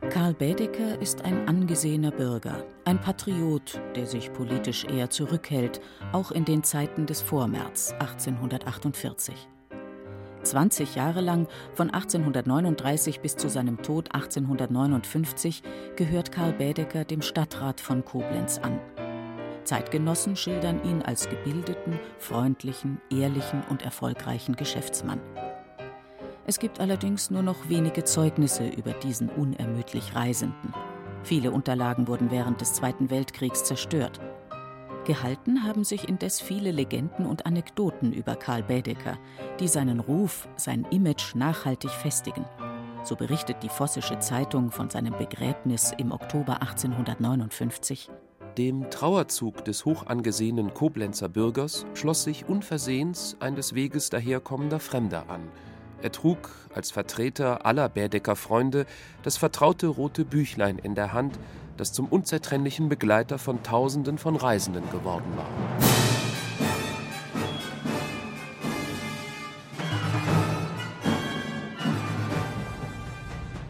Karl 0.09 0.35
Baedeker 0.35 1.01
ist 1.03 1.23
ein 1.23 1.47
angesehener 1.73 2.11
Bürger, 2.11 2.67
ein 2.85 3.01
Patriot, 3.01 3.81
der 3.97 4.05
sich 4.05 4.31
politisch 4.35 4.85
eher 4.85 5.09
zurückhält, 5.09 5.81
auch 6.13 6.31
in 6.31 6.45
den 6.45 6.63
Zeiten 6.63 7.07
des 7.07 7.23
Vormärz 7.23 7.95
1848. 7.99 9.49
20 10.43 10.95
Jahre 10.97 11.23
lang, 11.23 11.49
von 11.73 11.89
1839 11.89 13.21
bis 13.21 13.37
zu 13.37 13.49
seinem 13.49 13.81
Tod 13.81 14.15
1859, 14.15 15.63
gehört 15.97 16.31
Karl 16.31 16.53
Baedeker 16.53 17.07
dem 17.07 17.23
Stadtrat 17.23 17.81
von 17.81 18.05
Koblenz 18.05 18.59
an. 18.59 18.79
Zeitgenossen 19.65 20.37
schildern 20.37 20.85
ihn 20.85 21.01
als 21.01 21.27
gebildeten, 21.31 21.99
freundlichen, 22.19 23.01
ehrlichen 23.09 23.63
und 23.71 23.81
erfolgreichen 23.81 24.57
Geschäftsmann. 24.57 25.23
Es 26.45 26.59
gibt 26.59 26.81
allerdings 26.81 27.31
nur 27.31 27.43
noch 27.43 27.71
wenige 27.71 28.05
Zeugnisse 28.05 28.69
über 28.69 28.93
diesen 28.93 29.31
unermüdlich 29.31 30.15
Reisenden. 30.15 30.75
Viele 31.25 31.53
Unterlagen 31.53 32.09
wurden 32.09 32.31
während 32.31 32.61
des 32.61 32.75
Zweiten 32.75 33.11
Weltkriegs 33.11 33.65
zerstört. 33.65 34.21
Gehalten 35.05 35.65
haben 35.65 35.85
sich 35.85 36.09
indes 36.09 36.41
viele 36.41 36.71
Legenden 36.71 37.27
und 37.27 37.47
Anekdoten 37.47 38.13
über 38.13 38.37
Karl 38.37 38.63
Baedeker, 38.63 39.19
die 39.59 39.69
seinen 39.69 40.01
Ruf, 40.01 40.49
sein 40.57 40.87
Image 40.91 41.35
nachhaltig 41.35 41.91
festigen. 41.91 42.45
So 43.05 43.17
berichtet 43.17 43.57
die 43.63 43.69
Vossische 43.69 44.21
Zeitung 44.21 44.71
von 44.71 44.91
seinem 44.91 45.17
Begräbnis 45.17 45.93
im 45.99 46.13
Oktober 46.13 46.63
1859. 46.63 48.11
Dem 48.59 48.91
Trauerzug 48.91 49.65
des 49.65 49.85
hochangesehenen 49.85 50.73
Koblenzer 50.75 51.29
Bürgers 51.29 51.87
schloss 51.95 52.23
sich 52.23 52.49
unversehens 52.49 53.37
ein 53.41 53.57
des 53.57 53.75
Weges 53.75 54.11
daherkommender 54.11 54.79
Fremder 54.79 55.29
an– 55.29 55.41
er 56.03 56.13
trug 56.13 56.51
als 56.75 56.91
Vertreter 56.91 57.65
aller 57.65 57.89
Bärdecker 57.89 58.37
Freunde 58.37 58.87
das 59.23 59.37
vertraute 59.37 59.87
rote 59.87 60.25
Büchlein 60.25 60.79
in 60.79 60.95
der 60.95 61.13
Hand, 61.13 61.39
das 61.77 61.93
zum 61.93 62.07
unzertrennlichen 62.07 62.89
Begleiter 62.89 63.39
von 63.39 63.63
Tausenden 63.63 64.19
von 64.19 64.37
Reisenden 64.37 64.91
geworden 64.91 65.33
war. 65.37 65.47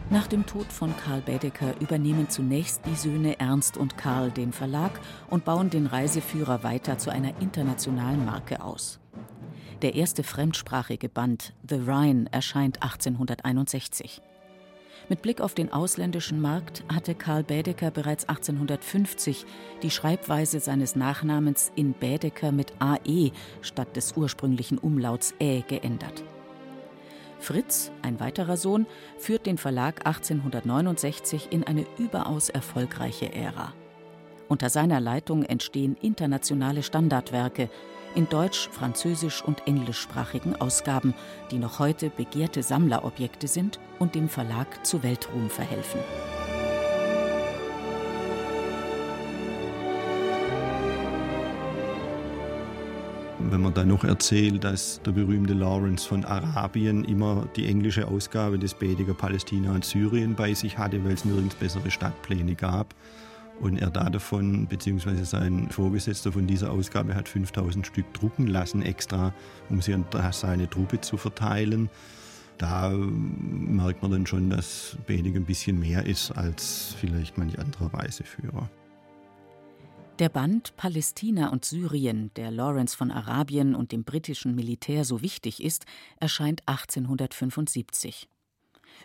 Nach 0.09 0.27
dem 0.27 0.45
Tod 0.45 0.71
von 0.71 0.95
Karl 0.95 1.21
Baedeker 1.21 1.73
übernehmen 1.79 2.29
zunächst 2.29 2.85
die 2.85 2.95
Söhne 2.95 3.39
Ernst 3.39 3.77
und 3.77 3.97
Karl 3.97 4.29
den 4.29 4.53
Verlag 4.53 4.91
und 5.29 5.43
bauen 5.43 5.71
den 5.71 5.87
Reiseführer 5.87 6.63
weiter 6.63 6.99
zu 6.99 7.09
einer 7.09 7.41
internationalen 7.41 8.23
Marke 8.23 8.63
aus. 8.63 8.99
Der 9.81 9.95
erste 9.95 10.23
fremdsprachige 10.23 11.09
Band 11.09 11.53
The 11.67 11.75
Rhine 11.75 12.25
erscheint 12.31 12.81
1861. 12.81 14.21
Mit 15.09 15.21
Blick 15.21 15.41
auf 15.41 15.53
den 15.53 15.73
ausländischen 15.73 16.39
Markt 16.39 16.83
hatte 16.87 17.13
Karl 17.13 17.43
Bädeker 17.43 17.91
bereits 17.91 18.29
1850 18.29 19.45
die 19.81 19.89
Schreibweise 19.89 20.61
seines 20.61 20.95
Nachnamens 20.95 21.71
in 21.75 21.93
Bädeker 21.93 22.53
mit 22.53 22.73
AE 22.79 23.31
statt 23.61 23.95
des 23.97 24.15
ursprünglichen 24.15 24.77
Umlauts 24.77 25.33
Ä 25.41 25.61
geändert. 25.67 26.23
Fritz, 27.39 27.91
ein 28.01 28.21
weiterer 28.21 28.55
Sohn, 28.55 28.85
führt 29.17 29.45
den 29.45 29.57
Verlag 29.57 30.05
1869 30.07 31.49
in 31.51 31.65
eine 31.65 31.85
überaus 31.97 32.47
erfolgreiche 32.47 33.33
Ära. 33.33 33.73
Unter 34.47 34.69
seiner 34.69 35.01
Leitung 35.01 35.43
entstehen 35.43 35.97
internationale 36.01 36.83
Standardwerke, 36.83 37.69
in 38.15 38.29
deutsch-, 38.29 38.69
französisch- 38.71 39.43
und 39.43 39.67
englischsprachigen 39.67 40.59
Ausgaben, 40.59 41.13
die 41.51 41.57
noch 41.57 41.79
heute 41.79 42.09
begehrte 42.09 42.63
Sammlerobjekte 42.63 43.47
sind 43.47 43.79
und 43.99 44.15
dem 44.15 44.29
Verlag 44.29 44.85
zu 44.85 45.03
Weltruhm 45.03 45.49
verhelfen. 45.49 45.99
Wenn 53.39 53.61
man 53.61 53.73
dann 53.73 53.89
noch 53.89 54.03
erzählt, 54.03 54.63
dass 54.63 54.99
der 55.05 55.11
berühmte 55.11 55.53
Lawrence 55.53 56.07
von 56.07 56.25
Arabien 56.25 57.03
immer 57.03 57.47
die 57.55 57.67
englische 57.67 58.07
Ausgabe 58.07 58.57
des 58.57 58.73
Bediger 58.73 59.13
Palästina 59.13 59.71
und 59.71 59.85
Syrien 59.85 60.33
bei 60.33 60.53
sich 60.53 60.77
hatte, 60.77 61.03
weil 61.03 61.13
es 61.13 61.23
nirgends 61.23 61.53
bessere 61.55 61.91
Stadtpläne 61.91 62.55
gab, 62.55 62.95
und 63.59 63.77
er 63.77 63.89
da 63.89 64.09
davon, 64.09 64.67
beziehungsweise 64.67 65.25
sein 65.25 65.69
Vorgesetzter 65.69 66.31
von 66.31 66.47
dieser 66.47 66.71
Ausgabe 66.71 67.15
hat 67.15 67.29
5000 67.29 67.87
Stück 67.87 68.13
drucken 68.13 68.47
lassen 68.47 68.81
extra, 68.81 69.33
um 69.69 69.81
sie 69.81 69.93
an 69.93 70.05
seine 70.31 70.69
Truppe 70.69 70.99
zu 71.01 71.17
verteilen. 71.17 71.89
Da 72.57 72.89
merkt 72.89 74.01
man 74.01 74.11
dann 74.11 74.25
schon, 74.25 74.49
dass 74.49 74.97
Bedig 75.05 75.35
ein 75.35 75.45
bisschen 75.45 75.79
mehr 75.79 76.05
ist 76.05 76.31
als 76.31 76.95
vielleicht 76.99 77.37
manch 77.37 77.57
anderer 77.59 77.93
Reiseführer. 77.93 78.69
Der 80.19 80.29
Band 80.29 80.75
Palästina 80.77 81.49
und 81.49 81.65
Syrien, 81.65 82.31
der 82.35 82.51
Lawrence 82.51 82.95
von 82.95 83.09
Arabien 83.09 83.73
und 83.73 83.91
dem 83.91 84.03
britischen 84.03 84.53
Militär 84.53 85.05
so 85.05 85.23
wichtig 85.23 85.63
ist, 85.63 85.85
erscheint 86.19 86.61
1875. 86.67 88.27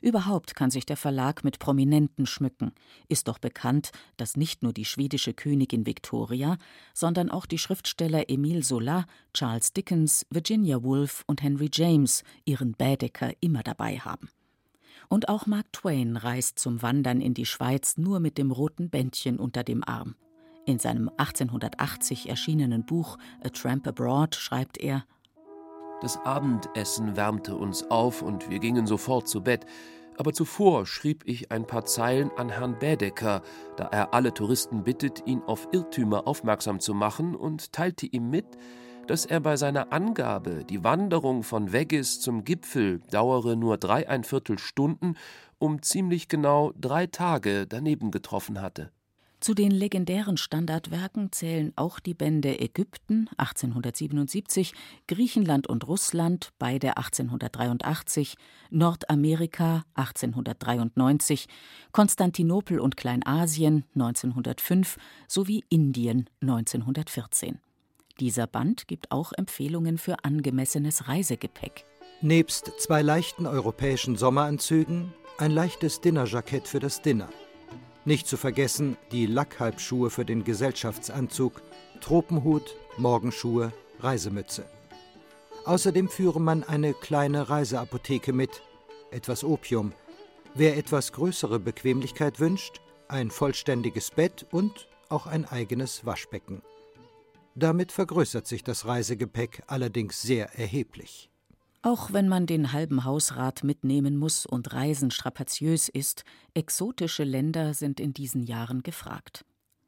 Überhaupt 0.02 0.54
kann 0.54 0.70
sich 0.70 0.86
der 0.86 0.96
Verlag 0.96 1.44
mit 1.44 1.58
Prominenten 1.58 2.26
schmücken. 2.26 2.72
Ist 3.08 3.28
doch 3.28 3.38
bekannt, 3.38 3.90
dass 4.16 4.36
nicht 4.36 4.62
nur 4.62 4.72
die 4.72 4.84
schwedische 4.84 5.34
Königin 5.34 5.86
Victoria, 5.86 6.58
sondern 6.94 7.30
auch 7.30 7.46
die 7.46 7.58
Schriftsteller 7.58 8.28
Emile 8.28 8.62
Zola, 8.62 9.06
Charles 9.34 9.72
Dickens, 9.72 10.26
Virginia 10.30 10.82
Woolf 10.82 11.24
und 11.26 11.42
Henry 11.42 11.70
James 11.72 12.22
ihren 12.44 12.72
Baedeker 12.72 13.32
immer 13.40 13.62
dabei 13.62 13.98
haben. 13.98 14.28
Und 15.08 15.28
auch 15.28 15.46
Mark 15.46 15.72
Twain 15.72 16.16
reist 16.16 16.58
zum 16.58 16.82
Wandern 16.82 17.20
in 17.20 17.34
die 17.34 17.46
Schweiz 17.46 17.96
nur 17.96 18.20
mit 18.20 18.36
dem 18.36 18.50
roten 18.50 18.90
Bändchen 18.90 19.38
unter 19.38 19.64
dem 19.64 19.82
Arm. 19.82 20.14
In 20.66 20.78
seinem 20.78 21.08
1880 21.16 22.28
erschienenen 22.28 22.84
Buch 22.84 23.16
A 23.42 23.48
Tramp 23.48 23.86
Abroad 23.86 24.34
schreibt 24.34 24.76
er 24.76 25.06
Das 26.00 26.24
Abendessen 26.24 27.16
wärmte 27.16 27.56
uns 27.56 27.90
auf 27.90 28.22
und 28.22 28.48
wir 28.48 28.60
gingen 28.60 28.86
sofort 28.86 29.26
zu 29.26 29.42
Bett. 29.42 29.66
Aber 30.16 30.32
zuvor 30.32 30.86
schrieb 30.86 31.24
ich 31.26 31.50
ein 31.50 31.66
paar 31.66 31.86
Zeilen 31.86 32.30
an 32.36 32.50
Herrn 32.50 32.78
Bädecker, 32.78 33.42
da 33.76 33.86
er 33.86 34.14
alle 34.14 34.32
Touristen 34.32 34.84
bittet, 34.84 35.26
ihn 35.26 35.42
auf 35.42 35.66
Irrtümer 35.72 36.28
aufmerksam 36.28 36.78
zu 36.78 36.94
machen, 36.94 37.34
und 37.34 37.72
teilte 37.72 38.06
ihm 38.06 38.30
mit, 38.30 38.46
dass 39.08 39.26
er 39.26 39.40
bei 39.40 39.56
seiner 39.56 39.92
Angabe, 39.92 40.64
die 40.64 40.84
Wanderung 40.84 41.42
von 41.42 41.72
Weggis 41.72 42.20
zum 42.20 42.44
Gipfel 42.44 43.00
dauere 43.10 43.56
nur 43.56 43.76
dreieinviertel 43.76 44.58
Stunden, 44.58 45.14
um 45.58 45.82
ziemlich 45.82 46.28
genau 46.28 46.72
drei 46.78 47.08
Tage 47.08 47.66
daneben 47.66 48.12
getroffen 48.12 48.60
hatte. 48.60 48.92
Zu 49.40 49.54
den 49.54 49.70
legendären 49.70 50.36
Standardwerken 50.36 51.30
zählen 51.30 51.72
auch 51.76 52.00
die 52.00 52.14
Bände 52.14 52.58
Ägypten 52.58 53.28
1877, 53.36 54.72
Griechenland 55.06 55.68
und 55.68 55.86
Russland 55.86 56.50
beide 56.58 56.96
1883, 56.96 58.34
Nordamerika 58.70 59.84
1893, 59.94 61.46
Konstantinopel 61.92 62.80
und 62.80 62.96
Kleinasien 62.96 63.84
1905 63.94 64.98
sowie 65.28 65.64
Indien 65.68 66.28
1914. 66.40 67.60
Dieser 68.18 68.48
Band 68.48 68.88
gibt 68.88 69.12
auch 69.12 69.32
Empfehlungen 69.32 69.98
für 69.98 70.24
angemessenes 70.24 71.06
Reisegepäck. 71.06 71.84
Nebst 72.20 72.72
zwei 72.78 73.02
leichten 73.02 73.46
europäischen 73.46 74.16
Sommeranzügen 74.16 75.14
ein 75.38 75.52
leichtes 75.52 76.00
Dinnerjackett 76.00 76.66
für 76.66 76.80
das 76.80 77.00
Dinner. 77.00 77.28
Nicht 78.08 78.26
zu 78.26 78.38
vergessen 78.38 78.96
die 79.12 79.26
Lackhalbschuhe 79.26 80.08
für 80.08 80.24
den 80.24 80.42
Gesellschaftsanzug, 80.42 81.60
Tropenhut, 82.00 82.74
Morgenschuhe, 82.96 83.70
Reisemütze. 84.00 84.64
Außerdem 85.66 86.08
führe 86.08 86.40
man 86.40 86.64
eine 86.64 86.94
kleine 86.94 87.50
Reiseapotheke 87.50 88.32
mit, 88.32 88.62
etwas 89.10 89.44
Opium. 89.44 89.92
Wer 90.54 90.78
etwas 90.78 91.12
größere 91.12 91.58
Bequemlichkeit 91.58 92.40
wünscht, 92.40 92.80
ein 93.08 93.30
vollständiges 93.30 94.10
Bett 94.10 94.46
und 94.52 94.88
auch 95.10 95.26
ein 95.26 95.44
eigenes 95.44 96.06
Waschbecken. 96.06 96.62
Damit 97.54 97.92
vergrößert 97.92 98.46
sich 98.46 98.64
das 98.64 98.86
Reisegepäck 98.86 99.64
allerdings 99.66 100.22
sehr 100.22 100.58
erheblich. 100.58 101.27
Auch 101.82 102.12
wenn 102.12 102.28
man 102.28 102.46
den 102.46 102.72
halben 102.72 103.04
Hausrat 103.04 103.62
mitnehmen 103.62 104.16
muss 104.16 104.46
und 104.46 104.72
Reisen 104.72 105.10
strapaziös 105.10 105.88
ist, 105.88 106.24
exotische 106.54 107.24
Länder 107.24 107.72
sind 107.72 108.00
in 108.00 108.12
diesen 108.12 108.42
Jahren 108.42 108.82
gefragt. 108.82 109.44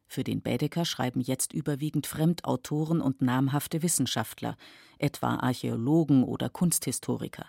Für 0.07 0.25
den 0.25 0.41
Bädeker 0.41 0.85
schreiben 0.85 1.21
jetzt 1.21 1.53
überwiegend 1.53 2.07
Fremdautoren 2.07 3.01
und 3.01 3.23
namhafte 3.23 3.83
Wissenschaftler, 3.83 4.57
etwa 4.99 5.37
Archäologen 5.37 6.25
oder 6.25 6.49
Kunsthistoriker. 6.49 7.47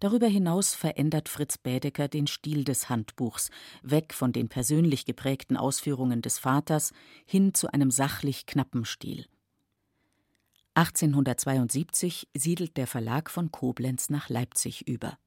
Darüber 0.00 0.28
hinaus 0.28 0.74
verändert 0.74 1.28
Fritz 1.28 1.58
Bädeker 1.58 2.06
den 2.06 2.28
Stil 2.28 2.64
des 2.64 2.88
Handbuchs, 2.88 3.50
weg 3.82 4.14
von 4.14 4.32
den 4.32 4.48
persönlich 4.48 5.06
geprägten 5.06 5.56
Ausführungen 5.56 6.22
des 6.22 6.38
Vaters 6.38 6.92
hin 7.26 7.52
zu 7.52 7.72
einem 7.72 7.90
sachlich 7.90 8.46
knappen 8.46 8.84
Stil. 8.84 9.26
1872 10.78 12.28
siedelt 12.36 12.76
der 12.76 12.86
Verlag 12.86 13.30
von 13.30 13.50
Koblenz 13.50 14.10
nach 14.10 14.28
Leipzig 14.28 14.86
über. 14.86 15.18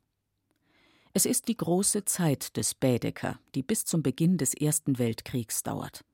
Es 1.12 1.26
ist 1.26 1.50
die 1.50 1.58
große 1.58 2.06
Zeit 2.06 2.56
des 2.56 2.74
Bädeker, 2.74 3.38
die 3.54 3.62
bis 3.62 3.84
zum 3.84 4.02
Beginn 4.02 4.38
des 4.38 4.54
Ersten 4.54 4.98
Weltkriegs 4.98 5.62
dauert. 5.62 6.06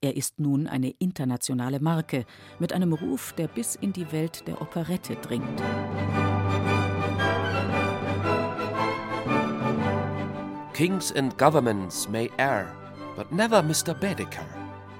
Er 0.00 0.16
ist 0.16 0.40
nun 0.40 0.66
eine 0.66 0.88
internationale 0.88 1.80
Marke 1.80 2.24
mit 2.58 2.72
einem 2.72 2.94
Ruf, 2.94 3.34
der 3.34 3.48
bis 3.48 3.74
in 3.74 3.92
die 3.92 4.10
Welt 4.10 4.48
der 4.48 4.62
Operette 4.62 5.16
dringt. 5.16 5.62
Kings 10.72 11.12
and 11.12 11.36
governments 11.36 12.08
may 12.08 12.30
err, 12.38 12.72
but 13.16 13.30
never 13.32 13.62
Mr. 13.62 13.92
Baedeker. 13.92 14.57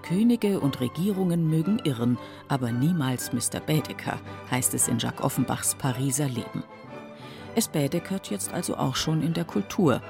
Könige 0.09 0.59
und 0.61 0.81
Regierungen 0.81 1.51
mögen 1.51 1.81
irren, 1.85 2.17
aber 2.49 2.73
niemals 2.73 3.35
Mr. 3.35 3.61
Baedeker, 3.61 4.19
heißt 4.51 4.73
es 4.73 4.89
in 4.89 4.99
Jacques 4.99 5.23
Offenbachs 5.23 5.75
Pariser 5.75 6.29
Leben. 6.29 6.65
Es 7.55 7.69
Baedekert 7.69 8.31
jetzt 8.31 8.51
also 8.51 8.79
auch 8.79 8.97
schon 8.97 9.23
in 9.23 9.35
der 9.35 9.45
Kultur. 9.45 10.01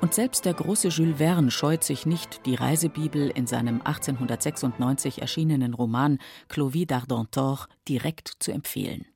Und 0.00 0.12
selbst 0.12 0.44
der 0.44 0.54
große 0.54 0.88
Jules 0.88 1.18
Verne 1.18 1.52
scheut 1.52 1.84
sich 1.84 2.04
nicht, 2.04 2.46
die 2.46 2.56
Reisebibel 2.56 3.30
in 3.30 3.46
seinem 3.46 3.80
1896 3.80 5.20
erschienenen 5.20 5.74
Roman 5.74 6.18
Clovis 6.48 6.88
d'Ardentor 6.88 7.66
direkt 7.88 8.32
zu 8.40 8.50
empfehlen. 8.50 9.06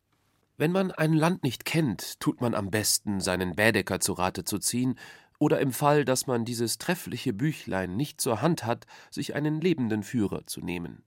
Wenn 0.56 0.70
man 0.70 0.92
ein 0.92 1.14
Land 1.14 1.42
nicht 1.42 1.64
kennt, 1.64 2.20
tut 2.20 2.40
man 2.40 2.54
am 2.54 2.70
besten, 2.70 3.20
seinen 3.20 3.56
Bädeker 3.56 3.98
zu 3.98 4.12
Rate 4.12 4.44
zu 4.44 4.60
ziehen 4.60 4.94
oder 5.38 5.60
im 5.60 5.72
Fall, 5.72 6.04
dass 6.04 6.26
man 6.26 6.44
dieses 6.44 6.78
treffliche 6.78 7.32
Büchlein 7.32 7.96
nicht 7.96 8.20
zur 8.20 8.42
Hand 8.42 8.64
hat, 8.64 8.86
sich 9.10 9.34
einen 9.34 9.60
lebenden 9.60 10.02
Führer 10.02 10.46
zu 10.46 10.60
nehmen. 10.60 11.02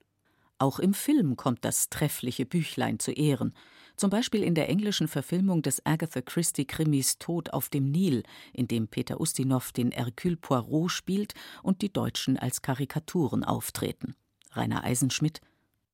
Auch 0.58 0.78
im 0.78 0.94
Film 0.94 1.36
kommt 1.36 1.64
das 1.64 1.88
treffliche 1.88 2.46
Büchlein 2.46 2.98
zu 2.98 3.10
Ehren. 3.10 3.52
Zum 3.96 4.10
Beispiel 4.10 4.42
in 4.42 4.54
der 4.54 4.68
englischen 4.68 5.08
Verfilmung 5.08 5.60
des 5.60 5.84
Agatha 5.84 6.22
Christie-Krimis 6.22 7.18
Tod 7.18 7.52
auf 7.52 7.68
dem 7.68 7.90
Nil, 7.90 8.22
in 8.52 8.68
dem 8.68 8.88
Peter 8.88 9.20
Ustinov 9.20 9.72
den 9.72 9.90
Hercule 9.90 10.36
Poirot 10.36 10.90
spielt 10.90 11.34
und 11.62 11.82
die 11.82 11.92
Deutschen 11.92 12.38
als 12.38 12.62
Karikaturen 12.62 13.44
auftreten. 13.44 14.14
Rainer 14.52 14.84
Eisenschmidt. 14.84 15.40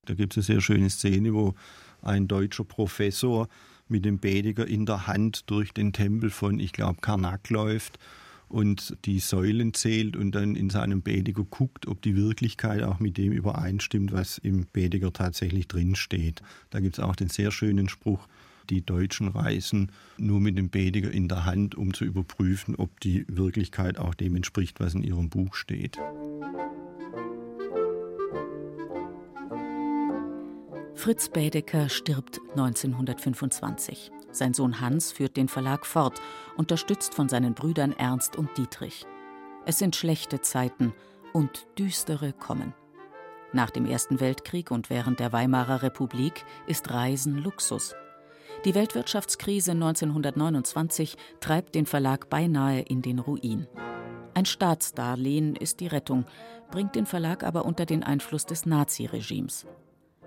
Da 0.05 0.15
gibt 0.15 0.35
es 0.35 0.37
eine 0.37 0.45
sehr 0.45 0.61
schöne 0.61 0.91
Szene, 0.91 1.35
wo 1.35 1.55
ein 2.03 2.29
deutscher 2.29 2.65
Professor 2.65 3.49
mit 3.89 4.05
dem 4.05 4.19
Bediger 4.19 4.67
in 4.67 4.87
der 4.87 5.07
Hand 5.07 5.51
durch 5.51 5.73
den 5.73 5.93
Tempel 5.93 6.31
von, 6.31 6.61
ich 6.61 6.73
glaube, 6.73 7.01
Karnak 7.01 7.51
läuft 7.51 7.99
und 8.49 8.97
die 9.05 9.19
Säulen 9.19 9.75
zählt 9.75 10.17
und 10.17 10.35
dann 10.35 10.57
in 10.57 10.71
seinem 10.71 11.03
Bediger 11.03 11.45
guckt, 11.45 11.87
ob 11.87 12.03
die 12.03 12.17
Wirklichkeit 12.17 12.83
auch 12.83 13.01
mit 13.01 13.19
dem 13.19 13.33
übereinstimmt, 13.33 14.13
was 14.13 14.39
im 14.39 14.67
Bediger 14.73 15.13
tatsächlich 15.13 15.69
drinsteht. 15.69 16.43
Da 16.71 16.81
gibt 16.81 16.99
es 16.99 17.05
auch 17.05 17.17
den 17.17 17.29
sehr 17.29 17.51
schönen 17.51 17.89
Spruch, 17.89 18.27
die 18.71 18.85
Deutschen 18.85 19.29
reisen 19.29 19.93
nur 20.19 20.41
mit 20.41 20.59
dem 20.59 20.69
Bediger 20.69 21.11
in 21.11 21.29
der 21.29 21.45
Hand, 21.45 21.75
um 21.75 21.95
zu 21.95 22.05
überprüfen, 22.05 22.75
ob 22.77 23.01
die 23.01 23.25
Wirklichkeit 23.29 23.99
auch 23.99 24.15
dem 24.15 24.37
entspricht, 24.37 24.81
was 24.81 24.95
in 24.95 25.03
ihrem 25.03 25.29
Buch 25.29 25.55
steht. 25.55 25.99
Fritz 30.95 31.29
Bädecker 31.29 31.89
stirbt 31.89 32.41
1925. 32.51 34.11
Sein 34.39 34.55
Sohn 34.55 34.81
Hans 34.81 35.11
führt 35.11 35.37
den 35.37 35.49
Verlag 35.49 35.85
fort, 35.85 36.23
unterstützt 36.57 37.13
von 37.13 37.29
seinen 37.29 37.55
Brüdern 37.55 37.93
Ernst 37.93 38.37
und 38.37 38.57
Dietrich. 38.57 39.05
Es 39.67 39.79
sind 39.79 39.97
schlechte 39.97 40.41
Zeiten 40.41 40.95
und 41.33 41.67
düstere 41.77 42.33
kommen. 42.33 42.73
Nach 43.53 43.71
dem 43.71 43.85
Ersten 43.85 44.21
Weltkrieg 44.21 44.71
und 44.71 44.91
während 44.91 45.19
der 45.19 45.33
Weimarer 45.33 45.83
Republik 45.83 46.45
ist 46.67 46.91
Reisen 46.91 47.39
Luxus. 47.39 47.97
Die 48.65 48.75
Weltwirtschaftskrise 48.75 49.73
1929 49.73 51.17
treibt 51.41 51.75
den 51.75 51.87
Verlag 51.87 52.31
beinahe 52.31 52.81
in 52.81 53.03
den 53.03 53.19
Ruin. 53.19 53.67
Ein 54.35 54.45
Staatsdarlehen 54.45 55.57
ist 55.57 55.81
die 55.81 55.89
Rettung, 55.89 56.27
bringt 56.71 56.95
den 56.95 57.07
Verlag 57.07 57.43
aber 57.43 57.65
unter 57.65 57.87
den 57.87 58.05
Einfluss 58.05 58.47
des 58.47 58.67
Naziregimes. 58.67 59.67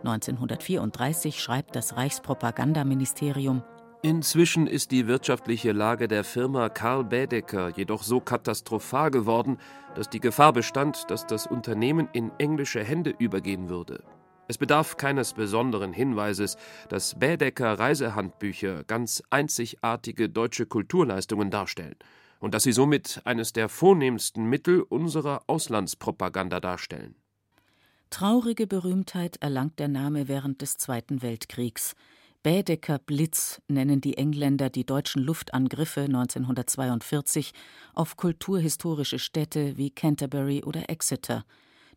1934 0.03 1.39
schreibt 1.39 1.75
das 1.75 1.95
Reichspropagandaministerium 1.95 3.63
Inzwischen 4.03 4.65
ist 4.65 4.89
die 4.89 5.05
wirtschaftliche 5.05 5.73
Lage 5.73 6.07
der 6.07 6.23
Firma 6.23 6.69
Karl 6.69 7.03
Bädecker 7.03 7.69
jedoch 7.69 8.01
so 8.01 8.19
katastrophal 8.19 9.11
geworden, 9.11 9.59
dass 9.93 10.09
die 10.09 10.19
Gefahr 10.19 10.53
bestand, 10.53 11.11
dass 11.11 11.27
das 11.27 11.45
Unternehmen 11.45 12.09
in 12.11 12.31
englische 12.39 12.83
Hände 12.83 13.13
übergehen 13.19 13.69
würde. 13.69 14.03
Es 14.47 14.57
bedarf 14.57 14.97
keines 14.97 15.33
besonderen 15.33 15.93
Hinweises, 15.93 16.57
dass 16.89 17.19
Bädecker 17.19 17.77
Reisehandbücher 17.77 18.85
ganz 18.85 19.21
einzigartige 19.29 20.29
deutsche 20.29 20.65
Kulturleistungen 20.65 21.51
darstellen 21.51 21.95
und 22.39 22.55
dass 22.55 22.63
sie 22.63 22.71
somit 22.71 23.21
eines 23.25 23.53
der 23.53 23.69
vornehmsten 23.69 24.45
Mittel 24.45 24.81
unserer 24.81 25.43
Auslandspropaganda 25.45 26.59
darstellen. 26.59 27.13
Traurige 28.09 28.65
Berühmtheit 28.65 29.37
erlangt 29.41 29.77
der 29.77 29.89
Name 29.89 30.27
während 30.27 30.61
des 30.61 30.77
Zweiten 30.77 31.21
Weltkriegs. 31.21 31.95
Bädecker 32.43 32.97
Blitz 32.97 33.61
nennen 33.67 34.01
die 34.01 34.17
Engländer 34.17 34.71
die 34.71 34.83
deutschen 34.83 35.21
Luftangriffe 35.21 36.01
1942 36.01 37.51
auf 37.93 38.17
kulturhistorische 38.17 39.19
Städte 39.19 39.77
wie 39.77 39.91
Canterbury 39.91 40.63
oder 40.63 40.89
Exeter. 40.89 41.45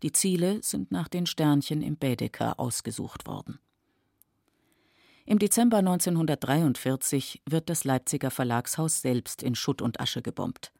Die 0.02 0.12
Ziele 0.12 0.62
sind 0.62 0.92
nach 0.92 1.08
den 1.08 1.24
Sternchen 1.24 1.80
im 1.80 1.96
Bädecker 1.96 2.60
ausgesucht 2.60 3.26
worden. 3.26 3.58
Im 5.24 5.38
Dezember 5.38 5.78
1943 5.78 7.40
wird 7.48 7.70
das 7.70 7.84
Leipziger 7.84 8.30
Verlagshaus 8.30 9.00
selbst 9.00 9.42
in 9.42 9.54
Schutt 9.54 9.80
und 9.80 9.98
Asche 9.98 10.20
gebombt. 10.20 10.72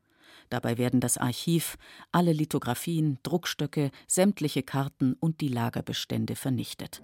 Dabei 0.50 0.76
werden 0.76 1.00
das 1.00 1.16
Archiv, 1.16 1.78
alle 2.12 2.34
Lithografien, 2.34 3.18
Druckstöcke, 3.22 3.92
sämtliche 4.06 4.62
Karten 4.62 5.14
und 5.14 5.40
die 5.40 5.48
Lagerbestände 5.48 6.36
vernichtet. 6.36 7.00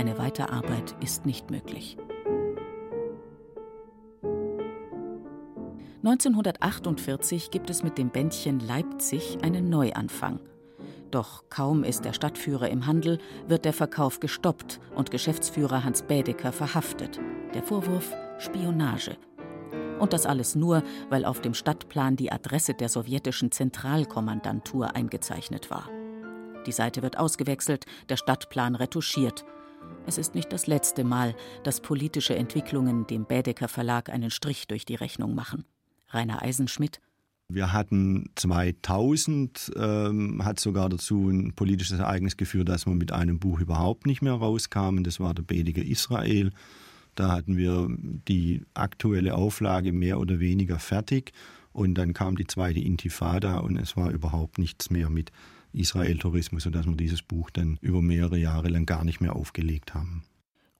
Eine 0.00 0.16
Weiterarbeit 0.16 0.96
ist 1.02 1.26
nicht 1.26 1.50
möglich. 1.50 1.98
1948 6.02 7.50
gibt 7.50 7.68
es 7.68 7.82
mit 7.82 7.98
dem 7.98 8.08
Bändchen 8.08 8.60
Leipzig 8.60 9.36
einen 9.42 9.68
Neuanfang. 9.68 10.40
Doch 11.10 11.44
kaum 11.50 11.84
ist 11.84 12.06
der 12.06 12.14
Stadtführer 12.14 12.70
im 12.70 12.86
Handel, 12.86 13.18
wird 13.46 13.66
der 13.66 13.74
Verkauf 13.74 14.20
gestoppt 14.20 14.80
und 14.94 15.10
Geschäftsführer 15.10 15.84
Hans 15.84 16.00
Bädeker 16.00 16.52
verhaftet. 16.52 17.20
Der 17.52 17.62
Vorwurf 17.62 18.14
Spionage. 18.38 19.18
Und 19.98 20.14
das 20.14 20.24
alles 20.24 20.54
nur, 20.54 20.82
weil 21.10 21.26
auf 21.26 21.42
dem 21.42 21.52
Stadtplan 21.52 22.16
die 22.16 22.32
Adresse 22.32 22.72
der 22.72 22.88
sowjetischen 22.88 23.52
Zentralkommandantur 23.52 24.96
eingezeichnet 24.96 25.70
war. 25.70 25.90
Die 26.66 26.72
Seite 26.72 27.02
wird 27.02 27.18
ausgewechselt, 27.18 27.84
der 28.08 28.16
Stadtplan 28.16 28.76
retuschiert 28.76 29.44
es 30.06 30.18
ist 30.18 30.34
nicht 30.34 30.52
das 30.52 30.66
letzte 30.66 31.04
Mal, 31.04 31.36
dass 31.62 31.80
politische 31.80 32.34
Entwicklungen 32.34 33.06
dem 33.06 33.26
Bädecker 33.26 33.68
Verlag 33.68 34.10
einen 34.10 34.30
Strich 34.30 34.66
durch 34.66 34.84
die 34.84 34.96
Rechnung 34.96 35.34
machen. 35.34 35.64
Rainer 36.08 36.42
Eisenschmidt. 36.42 37.00
Wir 37.48 37.72
hatten 37.72 38.30
2000, 38.36 39.72
ähm, 39.76 40.44
hat 40.44 40.60
sogar 40.60 40.88
dazu 40.88 41.28
ein 41.28 41.52
politisches 41.54 41.98
Ereignis 41.98 42.36
geführt, 42.36 42.68
dass 42.68 42.86
wir 42.86 42.94
mit 42.94 43.12
einem 43.12 43.38
Buch 43.38 43.60
überhaupt 43.60 44.06
nicht 44.06 44.22
mehr 44.22 44.34
rauskamen. 44.34 45.04
Das 45.04 45.20
war 45.20 45.34
der 45.34 45.42
Bediger 45.42 45.82
Israel. 45.82 46.50
Da 47.16 47.32
hatten 47.32 47.56
wir 47.56 47.88
die 47.98 48.62
aktuelle 48.74 49.34
Auflage 49.34 49.92
mehr 49.92 50.20
oder 50.20 50.38
weniger 50.38 50.78
fertig. 50.78 51.32
Und 51.72 51.94
dann 51.94 52.14
kam 52.14 52.36
die 52.36 52.46
zweite 52.46 52.80
Intifada 52.80 53.58
und 53.58 53.76
es 53.76 53.96
war 53.96 54.10
überhaupt 54.10 54.58
nichts 54.58 54.90
mehr 54.90 55.10
mit 55.10 55.30
Israel-Tourismus, 55.72 56.64
sodass 56.64 56.86
wir 56.86 56.96
dieses 56.96 57.22
Buch 57.22 57.50
dann 57.50 57.78
über 57.80 58.02
mehrere 58.02 58.38
Jahre 58.38 58.68
lang 58.68 58.86
gar 58.86 59.04
nicht 59.04 59.20
mehr 59.20 59.36
aufgelegt 59.36 59.94
haben. 59.94 60.24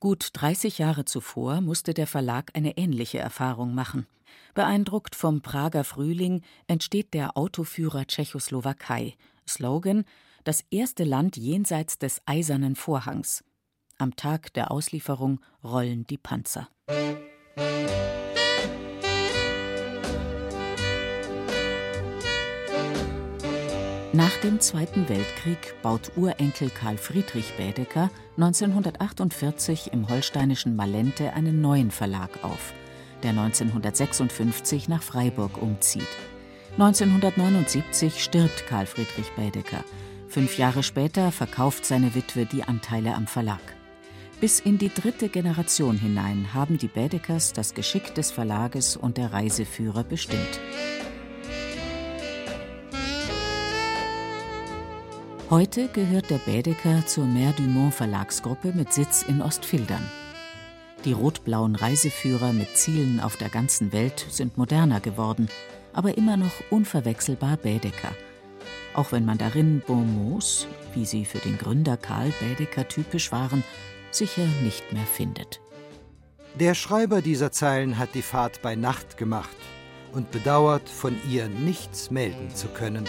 Gut 0.00 0.30
30 0.32 0.78
Jahre 0.78 1.04
zuvor 1.04 1.60
musste 1.60 1.92
der 1.92 2.06
Verlag 2.06 2.52
eine 2.54 2.78
ähnliche 2.78 3.18
Erfahrung 3.18 3.74
machen. 3.74 4.06
Beeindruckt 4.54 5.14
vom 5.14 5.42
Prager 5.42 5.84
Frühling 5.84 6.42
entsteht 6.66 7.12
der 7.12 7.36
Autoführer 7.36 8.06
Tschechoslowakei. 8.06 9.14
Slogan: 9.46 10.04
Das 10.44 10.64
erste 10.70 11.04
Land 11.04 11.36
jenseits 11.36 11.98
des 11.98 12.22
eisernen 12.24 12.76
Vorhangs. 12.76 13.44
Am 13.98 14.16
Tag 14.16 14.54
der 14.54 14.70
Auslieferung 14.70 15.40
rollen 15.62 16.06
die 16.06 16.16
Panzer. 16.16 16.68
Nach 24.20 24.36
dem 24.42 24.60
Zweiten 24.60 25.08
Weltkrieg 25.08 25.74
baut 25.80 26.12
Urenkel 26.14 26.68
Karl 26.68 26.98
Friedrich 26.98 27.54
Bädecker 27.56 28.10
1948 28.36 29.94
im 29.94 30.10
holsteinischen 30.10 30.76
Malente 30.76 31.32
einen 31.32 31.62
neuen 31.62 31.90
Verlag 31.90 32.28
auf, 32.42 32.74
der 33.22 33.30
1956 33.30 34.90
nach 34.90 35.02
Freiburg 35.02 35.62
umzieht. 35.62 36.06
1979 36.72 38.22
stirbt 38.22 38.66
Karl 38.66 38.84
Friedrich 38.84 39.30
Bädecker. 39.36 39.82
Fünf 40.28 40.58
Jahre 40.58 40.82
später 40.82 41.32
verkauft 41.32 41.86
seine 41.86 42.14
Witwe 42.14 42.44
die 42.44 42.64
Anteile 42.64 43.14
am 43.14 43.26
Verlag. 43.26 43.62
Bis 44.38 44.60
in 44.60 44.76
die 44.76 44.92
dritte 44.92 45.30
Generation 45.30 45.96
hinein 45.96 46.52
haben 46.52 46.76
die 46.76 46.88
Bädekers 46.88 47.54
das 47.54 47.72
Geschick 47.72 48.14
des 48.14 48.30
Verlages 48.30 48.98
und 48.98 49.16
der 49.16 49.32
Reiseführer 49.32 50.04
bestimmt. 50.04 50.60
Heute 55.50 55.88
gehört 55.88 56.30
der 56.30 56.38
Bädeker 56.38 57.04
zur 57.08 57.24
Mer 57.24 57.52
du 57.52 57.64
Mont 57.64 57.92
Verlagsgruppe 57.92 58.72
mit 58.72 58.92
Sitz 58.92 59.24
in 59.24 59.42
Ostfildern. 59.42 60.08
Die 61.04 61.12
rot-blauen 61.12 61.74
Reiseführer 61.74 62.52
mit 62.52 62.76
Zielen 62.76 63.18
auf 63.18 63.36
der 63.36 63.48
ganzen 63.48 63.92
Welt 63.92 64.24
sind 64.30 64.56
moderner 64.56 65.00
geworden, 65.00 65.48
aber 65.92 66.16
immer 66.16 66.36
noch 66.36 66.52
unverwechselbar 66.70 67.56
Bädeker. 67.56 68.14
Auch 68.94 69.10
wenn 69.10 69.24
man 69.24 69.38
darin 69.38 69.82
Bonmots, 69.84 70.68
wie 70.94 71.04
sie 71.04 71.24
für 71.24 71.38
den 71.38 71.58
Gründer 71.58 71.96
Karl 71.96 72.32
Bädeker 72.38 72.86
typisch 72.86 73.32
waren, 73.32 73.64
sicher 74.12 74.46
nicht 74.62 74.92
mehr 74.92 75.02
findet. 75.02 75.60
Der 76.60 76.74
Schreiber 76.74 77.22
dieser 77.22 77.50
Zeilen 77.50 77.98
hat 77.98 78.14
die 78.14 78.22
Fahrt 78.22 78.62
bei 78.62 78.76
Nacht 78.76 79.16
gemacht 79.16 79.56
und 80.12 80.30
bedauert, 80.30 80.88
von 80.88 81.16
ihr 81.28 81.48
nichts 81.48 82.12
melden 82.12 82.54
zu 82.54 82.68
können. 82.68 83.08